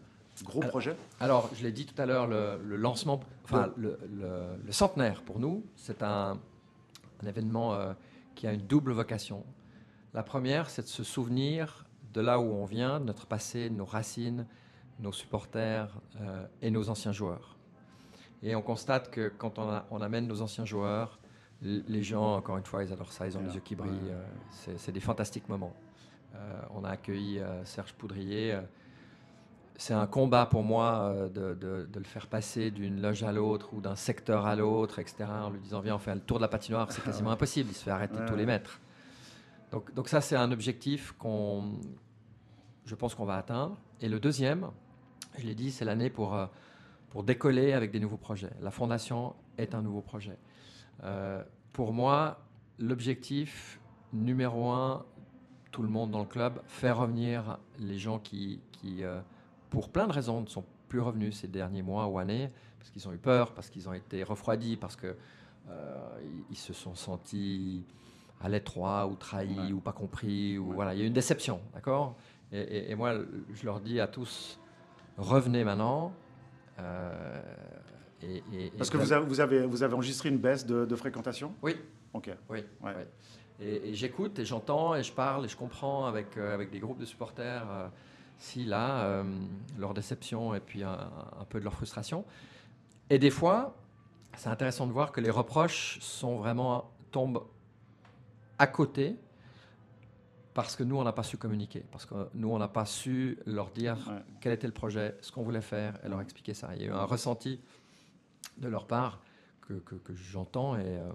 Gros 0.45 0.61
projet? 0.61 0.95
Alors, 1.19 1.51
je 1.55 1.65
l'ai 1.65 1.73
dit 1.73 1.87
tout 1.87 2.01
à 2.01 2.05
l'heure, 2.05 2.27
le, 2.27 2.77
lancement, 2.77 3.21
enfin, 3.45 3.73
le, 3.77 3.99
centenaire 4.71 5.23
pour 5.23 5.41
nous, 5.41 5.65
c'est 5.75 6.03
un, 6.03 6.39
un, 7.23 7.27
événement 7.27 7.77
qui 8.35 8.47
a 8.47 8.53
une 8.53 8.67
double 8.67 8.93
vocation. 8.93 9.45
La 10.15 10.23
première, 10.23 10.71
c'est 10.71 10.83
de 10.83 10.87
se 10.87 11.03
souvenir 11.03 11.87
de 12.13 12.21
là 12.21 12.39
où 12.39 12.45
on 12.45 12.67
vient, 12.67 13.01
de 13.01 13.07
notre 13.07 13.27
passé, 13.27 13.69
de 13.71 13.75
nos 13.75 13.87
racines, 13.87 14.47
nos 15.01 15.13
supporters 15.13 15.89
euh, 16.21 16.47
et 16.63 16.71
nos 16.71 16.89
anciens 16.89 17.13
joueurs. 17.13 17.57
Et 18.43 18.55
on 18.55 18.63
constate 18.63 19.11
que 19.11 19.33
quand 19.37 19.59
on, 19.59 20.01
amène 20.01 20.27
nos 20.27 20.43
anciens 20.43 20.65
joueurs, 20.65 21.19
les 21.61 22.05
gens, 22.05 22.37
encore 22.37 22.57
une 22.57 22.65
fois, 22.65 22.85
ils 22.85 22.93
adorent 22.93 23.13
ça, 23.13 23.27
ils 23.27 23.37
ont 23.37 23.43
les 23.43 23.55
yeux 23.55 23.61
qui 23.61 23.75
brillent. 23.75 24.13
Euh, 24.13 24.75
c'est 24.77 24.93
des 24.93 25.01
fantastiques 25.01 25.49
moments. 25.49 25.75
Euh, 26.37 26.61
on 26.75 26.85
a 26.85 26.91
accueilli 26.91 27.41
Serge 27.65 27.95
Poudrier. 27.95 28.57
C'est 29.77 29.95
un 29.95 30.07
combat 30.07 30.47
pour 30.47 30.63
moi 30.63 31.15
de, 31.35 31.89
le 31.93 32.05
faire 32.05 32.29
passer 32.29 32.71
d'une 32.71 33.01
loge 33.01 33.25
à 33.25 33.33
l'autre 33.33 33.75
ou 33.75 33.81
d'un 33.81 33.97
secteur 33.97 34.47
à 34.47 34.55
l'autre, 34.55 35.01
etc. 35.01 35.25
En 35.25 35.51
lui 35.51 35.59
disant, 35.59 35.81
viens, 35.81 35.97
on 35.97 35.99
fait 35.99 36.15
le 36.15 36.21
tour 36.21 36.39
de 36.39 36.43
la 36.43 36.49
patinoire. 36.49 36.93
C'est 36.93 37.03
quasiment 37.03 37.33
impossible. 37.33 37.71
Il 37.71 37.75
se 37.75 37.83
fait 37.83 37.91
arrêter 37.91 38.19
tous 38.29 38.37
les 38.37 38.47
mètres. 38.47 38.81
Donc, 39.73 39.93
donc 39.95 40.09
ça, 40.09 40.21
c'est 40.21 40.37
un 40.37 40.53
objectif 40.53 41.13
qu'on, 41.19 41.73
je 42.85 42.95
pense 42.95 43.17
qu'on 43.17 43.25
va 43.25 43.37
atteindre. 43.37 43.77
Et 44.01 44.09
le 44.09 44.21
deuxième, 44.21 44.71
je 45.39 45.47
l'ai 45.47 45.55
dit, 45.55 45.71
c'est 45.71 45.85
l'année 45.85 46.11
pour, 46.11 46.35
euh, 46.35 46.47
pour 47.11 47.23
décoller 47.23 47.73
avec 47.73 47.91
des 47.91 48.01
nouveaux 48.01 48.17
projets. 48.17 48.51
La 48.61 48.71
fondation 48.71 49.35
est 49.57 49.75
un 49.75 49.83
nouveau 49.83 50.01
projet. 50.01 50.37
Euh, 51.05 51.43
pour 51.73 51.93
moi, 51.93 52.41
l'objectif 52.79 53.81
numéro 54.13 54.71
un, 54.71 55.05
tout 55.71 55.83
le 55.83 55.89
monde 55.89 56.11
dans 56.11 56.21
le 56.21 56.27
club, 56.27 56.61
faire 56.67 56.99
revenir 56.99 57.59
les 57.79 57.99
gens 57.99 58.19
qui, 58.19 58.61
qui 58.73 59.05
euh, 59.05 59.21
pour 59.71 59.91
plein 59.91 60.07
de 60.07 60.13
raisons, 60.13 60.41
ne 60.41 60.47
sont 60.47 60.65
plus 60.89 61.01
revenus 61.01 61.37
ces 61.37 61.49
derniers 61.49 61.83
mois 61.83 62.07
ou 62.09 62.19
années, 62.19 62.51
parce 62.79 62.91
qu'ils 62.91 63.07
ont 63.09 63.13
eu 63.13 63.19
peur, 63.19 63.53
parce 63.53 63.71
qu'ils 63.71 63.89
ont 63.89 63.93
été 63.93 64.23
refroidis, 64.23 64.77
parce 64.77 64.97
qu'ils 64.97 65.15
ils 66.51 66.57
se 66.57 66.73
sont 66.73 66.95
sentis 66.95 67.85
à 68.41 68.49
l'étroit 68.49 69.07
ou 69.07 69.15
trahis 69.15 69.73
ou 69.73 69.81
pas 69.81 69.93
compris. 69.93 70.57
Ou, 70.57 70.73
voilà, 70.73 70.95
il 70.95 71.01
y 71.01 71.03
a 71.03 71.07
une 71.07 71.13
déception, 71.13 71.61
d'accord? 71.75 72.17
Et, 72.51 72.91
et, 72.91 72.95
moi, 72.95 73.13
je 73.53 73.67
leur 73.67 73.81
dis 73.81 74.01
à 74.01 74.07
tous, 74.07 74.59
revenez 75.19 75.65
maintenant. 75.65 76.13
Euh, 76.79 77.41
et, 78.23 78.73
Parce 78.77 78.91
que 78.91 78.97
vous 78.97 79.13
avez, 79.13 79.27
vous, 79.27 79.41
avez, 79.41 79.67
vous 79.67 79.83
avez 79.83 79.95
enregistré 79.95 80.29
une 80.29 80.39
baisse 80.39 80.67
de, 80.67 80.97
fréquentation? 80.97 81.55
Oui. 81.63 81.77
Ok. 82.15 82.31
Oui. 82.49 82.61
Et, 83.61 83.95
j'écoute 83.95 84.39
et 84.39 84.45
j'entends 84.45 84.95
et 84.95 85.03
je 85.03 85.13
parle 85.13 85.45
et 85.45 85.49
je 85.49 85.57
comprends 85.57 86.07
avec, 86.07 86.37
euh, 86.37 86.55
avec 86.55 86.71
des 86.71 86.79
groupes 86.79 86.99
de 86.99 87.05
supporters 87.05 87.67
euh, 87.69 87.89
si 88.39 88.65
là, 88.65 89.25
leur 89.77 89.95
déception 89.95 90.55
et 90.55 90.61
puis 90.61 90.85
un, 90.85 91.11
un, 91.41 91.45
peu 91.49 91.59
de 91.59 91.65
leur 91.65 91.75
frustration. 91.75 92.25
Et 93.11 93.19
des 93.19 93.31
fois, 93.31 93.75
c'est 94.37 94.49
intéressant 94.49 94.87
de 94.87 94.93
voir 94.93 95.11
que 95.11 95.21
les 95.21 95.31
reproches 95.31 95.99
sont 96.01 96.37
vraiment 96.37 96.93
tombent 97.11 97.43
à 98.59 98.69
côté 98.69 99.17
parce 100.59 100.75
que 100.75 100.83
nous, 100.83 100.97
on 100.97 101.05
n'a 101.05 101.13
pas 101.13 101.23
su 101.23 101.37
communiquer, 101.37 101.85
parce 101.93 102.05
que 102.05 102.15
nous, 102.35 102.51
on 102.51 102.59
n'a 102.59 102.67
pas 102.67 102.85
su 102.85 103.39
leur 103.47 103.71
dire 103.71 103.97
quel 104.41 104.53
était 104.53 104.67
le 104.67 104.73
projet, 104.73 105.17
ce 105.21 105.31
qu'on 105.31 105.45
voulait 105.45 105.61
faire, 105.61 105.95
et 106.05 106.09
leur 106.09 106.21
expliquer 106.21 106.53
ça. 106.53 106.71
Il 106.75 106.83
y 106.83 106.85
a 106.85 106.89
eu 106.89 106.93
un 106.93 107.05
ressenti 107.05 107.61
de 108.57 108.67
leur 108.67 108.89
part 108.89 109.21
que, 109.61 109.75
que, 109.75 110.13
j'entends, 110.17 110.75
et 110.75 110.83
euh, 110.85 111.13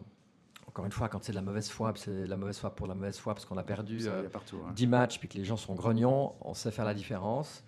encore 0.65 0.85
une 0.85 0.93
fois, 0.93 1.09
quand 1.09 1.21
c'est 1.21 1.33
de 1.33 1.35
la 1.35 1.41
mauvaise 1.41 1.67
foi, 1.67 1.91
c'est 1.97 2.21
de 2.21 2.25
la 2.25 2.37
mauvaise 2.37 2.57
foi 2.57 2.73
pour 2.73 2.87
la 2.87 2.95
mauvaise 2.95 3.17
foi, 3.17 3.33
parce 3.33 3.45
qu'on 3.45 3.57
a 3.57 3.63
perdu 3.63 3.97
10 3.97 4.07
euh, 4.07 4.87
matchs, 4.87 5.19
puis 5.19 5.27
que 5.27 5.37
les 5.37 5.43
gens 5.43 5.57
sont 5.57 5.75
grognons, 5.75 6.35
on 6.39 6.53
sait 6.53 6.71
faire 6.71 6.85
la 6.85 6.93
différence, 6.93 7.65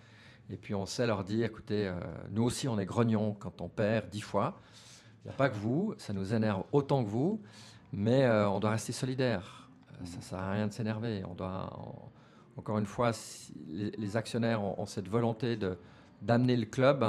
et 0.48 0.56
puis 0.56 0.74
on 0.74 0.86
sait 0.86 1.06
leur 1.06 1.24
dire, 1.24 1.44
écoutez, 1.44 1.88
euh, 1.88 2.00
nous 2.30 2.44
aussi, 2.44 2.68
on 2.68 2.78
est 2.78 2.86
grognons 2.86 3.34
quand 3.38 3.60
on 3.60 3.68
perd 3.68 4.08
10 4.08 4.22
fois. 4.22 4.58
Il 5.26 5.28
n'y 5.28 5.34
a 5.34 5.36
pas 5.36 5.50
que 5.50 5.56
vous, 5.56 5.94
ça 5.98 6.14
nous 6.14 6.32
énerve 6.32 6.64
autant 6.72 7.04
que 7.04 7.10
vous, 7.10 7.42
mais 7.92 8.26
on 8.26 8.60
doit 8.60 8.70
rester 8.70 8.92
solidaire 8.92 9.65
ça 10.04 10.16
ne 10.16 10.22
sert 10.22 10.38
à 10.38 10.52
rien 10.52 10.66
de 10.66 10.72
s'énerver. 10.72 11.22
On 11.28 11.34
doit, 11.34 11.72
encore 12.56 12.78
une 12.78 12.86
fois, 12.86 13.12
les, 13.68 14.16
actionnaires 14.16 14.62
ont, 14.62 14.86
cette 14.86 15.08
volonté 15.08 15.58
d'amener 16.22 16.56
le 16.56 16.66
club 16.66 17.04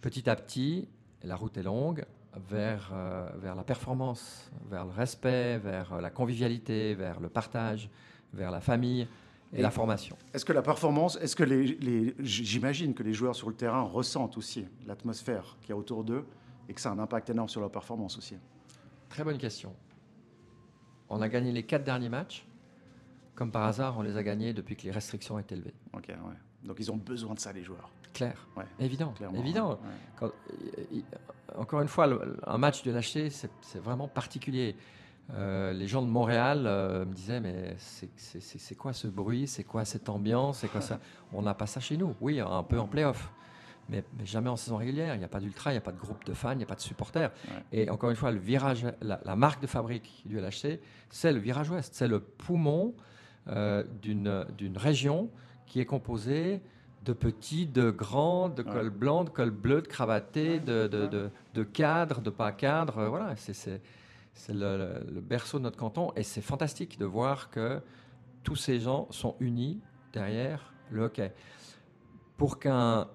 petit 0.00 0.28
à 0.30 0.36
petit, 0.36 0.88
la 1.24 1.36
route 1.36 1.56
est 1.56 1.62
longue, 1.62 2.04
vers, 2.48 2.90
euh, 2.92 3.28
vers 3.36 3.54
la 3.54 3.64
performance, 3.64 4.50
vers 4.68 4.84
le 4.84 4.92
respect, 4.92 5.58
vers 5.58 6.00
la 6.00 6.10
convivialité, 6.10 6.94
vers 6.94 7.18
le 7.18 7.28
partage, 7.28 7.88
vers 8.32 8.50
la 8.50 8.60
famille 8.60 9.08
et, 9.52 9.62
la 9.62 9.70
formation. 9.70 10.16
Est-ce 10.34 10.44
que 10.44 10.52
la 10.52 10.62
performance, 10.62 11.16
est-ce 11.20 11.34
que 11.34 11.44
les, 11.44 12.14
j'imagine 12.20 12.94
que 12.94 13.02
les 13.02 13.12
joueurs 13.12 13.34
sur 13.34 13.48
le 13.48 13.54
terrain 13.54 13.82
ressentent 13.82 14.36
aussi 14.36 14.66
l'atmosphère 14.86 15.56
qu'il 15.60 15.70
y 15.70 15.72
a 15.72 15.76
autour 15.76 16.04
d'eux 16.04 16.24
et 16.68 16.74
que 16.74 16.80
ça 16.80 16.90
a 16.90 16.92
un 16.92 16.98
impact 16.98 17.30
énorme 17.30 17.48
sur 17.48 17.60
leur 17.60 17.70
performance 17.70 18.18
aussi? 18.18 18.36
Très 19.08 19.24
bonne 19.24 19.38
question. 19.38 19.74
On 21.08 21.20
a 21.20 21.28
gagné 21.28 21.52
les 21.52 21.62
quatre 21.62 21.84
derniers 21.84 22.08
matchs. 22.08 22.46
Comme 23.34 23.50
par 23.50 23.64
hasard, 23.64 23.98
on 23.98 24.02
les 24.02 24.16
a 24.16 24.22
gagnés 24.22 24.54
depuis 24.54 24.76
que 24.76 24.84
les 24.84 24.90
restrictions 24.90 25.38
étaient 25.38 25.56
levées. 25.56 25.74
Ok, 25.92 26.08
ouais. 26.08 26.16
Donc 26.64 26.76
ils 26.80 26.90
ont 26.90 26.96
besoin 26.96 27.34
de 27.34 27.38
ça, 27.38 27.52
les 27.52 27.62
joueurs. 27.62 27.90
Clair, 28.12 28.46
ouais. 28.56 28.64
évident. 28.80 29.12
évident. 29.34 29.78
encore 31.54 31.82
une 31.82 31.88
fois, 31.88 32.08
un 32.46 32.58
match 32.58 32.82
de 32.82 32.90
lâcheté, 32.90 33.28
c'est 33.28 33.78
vraiment 33.78 34.08
particulier. 34.08 34.74
Euh, 35.34 35.72
les 35.72 35.86
gens 35.86 36.02
de 36.02 36.06
Montréal 36.06 36.64
euh, 36.66 37.04
me 37.04 37.12
disaient 37.12 37.40
mais 37.40 37.76
c'est 37.78 38.74
quoi 38.76 38.92
ce 38.92 39.08
bruit, 39.08 39.48
c'est 39.48 39.64
quoi 39.64 39.84
cette 39.84 40.08
ambiance, 40.08 40.58
c'est 40.58 40.68
quoi 40.68 40.80
ça? 40.80 41.00
On 41.32 41.42
n'a 41.42 41.52
pas 41.52 41.66
ça 41.66 41.80
chez 41.80 41.96
nous. 41.96 42.14
Oui, 42.20 42.40
un 42.40 42.62
peu 42.62 42.78
en 42.78 42.86
playoff, 42.86 43.30
mais, 43.88 44.04
jamais 44.24 44.48
en 44.48 44.56
saison 44.56 44.76
régulière. 44.76 45.14
Il 45.14 45.18
n'y 45.18 45.24
a 45.24 45.28
pas 45.28 45.40
d'ultra, 45.40 45.70
il 45.70 45.74
n'y 45.74 45.78
a 45.78 45.82
pas 45.82 45.92
de 45.92 45.98
groupe 45.98 46.24
de 46.24 46.34
fans, 46.34 46.52
il 46.52 46.58
n'y 46.58 46.64
a 46.64 46.66
pas 46.66 46.74
de 46.74 46.80
supporters. 46.80 47.30
Et 47.72 47.88
encore 47.90 48.10
une 48.10 48.16
fois, 48.16 48.30
le 48.30 48.38
virage, 48.38 48.86
la, 49.00 49.36
marque 49.36 49.62
de 49.62 49.66
fabrique 49.66 50.22
du 50.26 50.40
LHC, 50.40 50.80
c'est 51.10 51.32
le 51.32 51.38
virage 51.38 51.70
ouest, 51.70 51.94
c'est 51.94 52.08
le 52.08 52.20
poumon 52.20 52.94
euh, 53.48 53.84
d'une 54.02 54.76
région 54.76 55.30
qui 55.66 55.80
est 55.80 55.84
composée 55.84 56.60
de 57.04 57.12
petits, 57.12 57.66
de 57.66 57.90
grands, 57.90 58.48
de 58.48 58.62
col 58.62 58.90
blanc, 58.90 59.22
de 59.22 59.30
col 59.30 59.50
bleu, 59.50 59.80
de 59.80 59.86
cravatés, 59.86 60.58
de, 60.58 60.88
de, 60.88 61.30
de, 61.54 61.62
cadres, 61.62 62.20
de 62.20 62.30
pas 62.30 62.50
cadres. 62.50 63.06
Voilà, 63.06 63.36
c'est 63.36 63.80
le, 64.52 65.04
le, 65.08 65.20
berceau 65.20 65.58
de 65.58 65.62
notre 65.62 65.78
canton 65.78 66.12
et 66.16 66.24
c'est 66.24 66.40
fantastique 66.40 66.98
de 66.98 67.04
voir 67.04 67.50
que 67.50 67.80
tous 68.42 68.56
ces 68.56 68.80
gens 68.80 69.06
sont 69.10 69.36
unis 69.38 69.80
derrière 70.12 70.72
le 70.90 71.04
hockey. 71.04 71.32
Pour 72.36 72.58
qu'un 72.58 73.06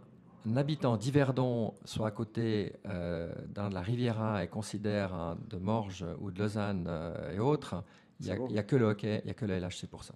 habitant 0.55 0.97
d'Yverdon 0.97 1.73
soit 1.85 2.07
à 2.07 2.11
côté 2.11 2.73
euh, 2.87 3.31
d'un 3.47 3.69
de 3.69 3.73
la 3.73 3.81
Riviera 3.81 4.43
et 4.43 4.47
considère 4.47 5.35
de 5.49 5.57
Morges 5.57 6.05
ou 6.19 6.31
de 6.31 6.39
Lausanne 6.39 6.85
euh, 6.87 7.35
et 7.35 7.39
autres, 7.39 7.83
il 8.19 8.25
n'y 8.25 8.59
a, 8.59 8.63
que 8.63 8.75
le 8.75 8.85
hockey, 8.85 9.21
il 9.23 9.25
n'y 9.25 9.31
a 9.31 9.33
que 9.33 9.45
le 9.45 9.57
LHC 9.57 9.87
pour 9.89 10.03
ça. 10.03 10.13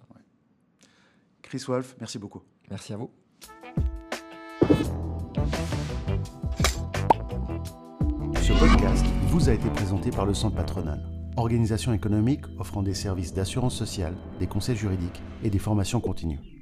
Chris 1.42 1.62
Wolf, 1.66 1.96
merci 2.00 2.18
beaucoup. 2.18 2.42
Merci 2.70 2.92
à 2.92 2.96
vous. 2.96 3.10
Ce 8.42 8.52
podcast 8.58 9.04
vous 9.28 9.48
a 9.48 9.52
été 9.52 9.68
présenté 9.70 10.10
par 10.10 10.24
le 10.24 10.34
Centre 10.34 10.56
patronal, 10.56 11.00
organisation 11.36 11.92
économique 11.92 12.44
offrant 12.58 12.82
des 12.82 12.94
services 12.94 13.32
d'assurance 13.32 13.74
sociale, 13.74 14.14
des 14.38 14.46
conseils 14.46 14.76
juridiques 14.76 15.22
et 15.42 15.50
des 15.50 15.58
formations 15.58 16.00
continues. 16.00 16.55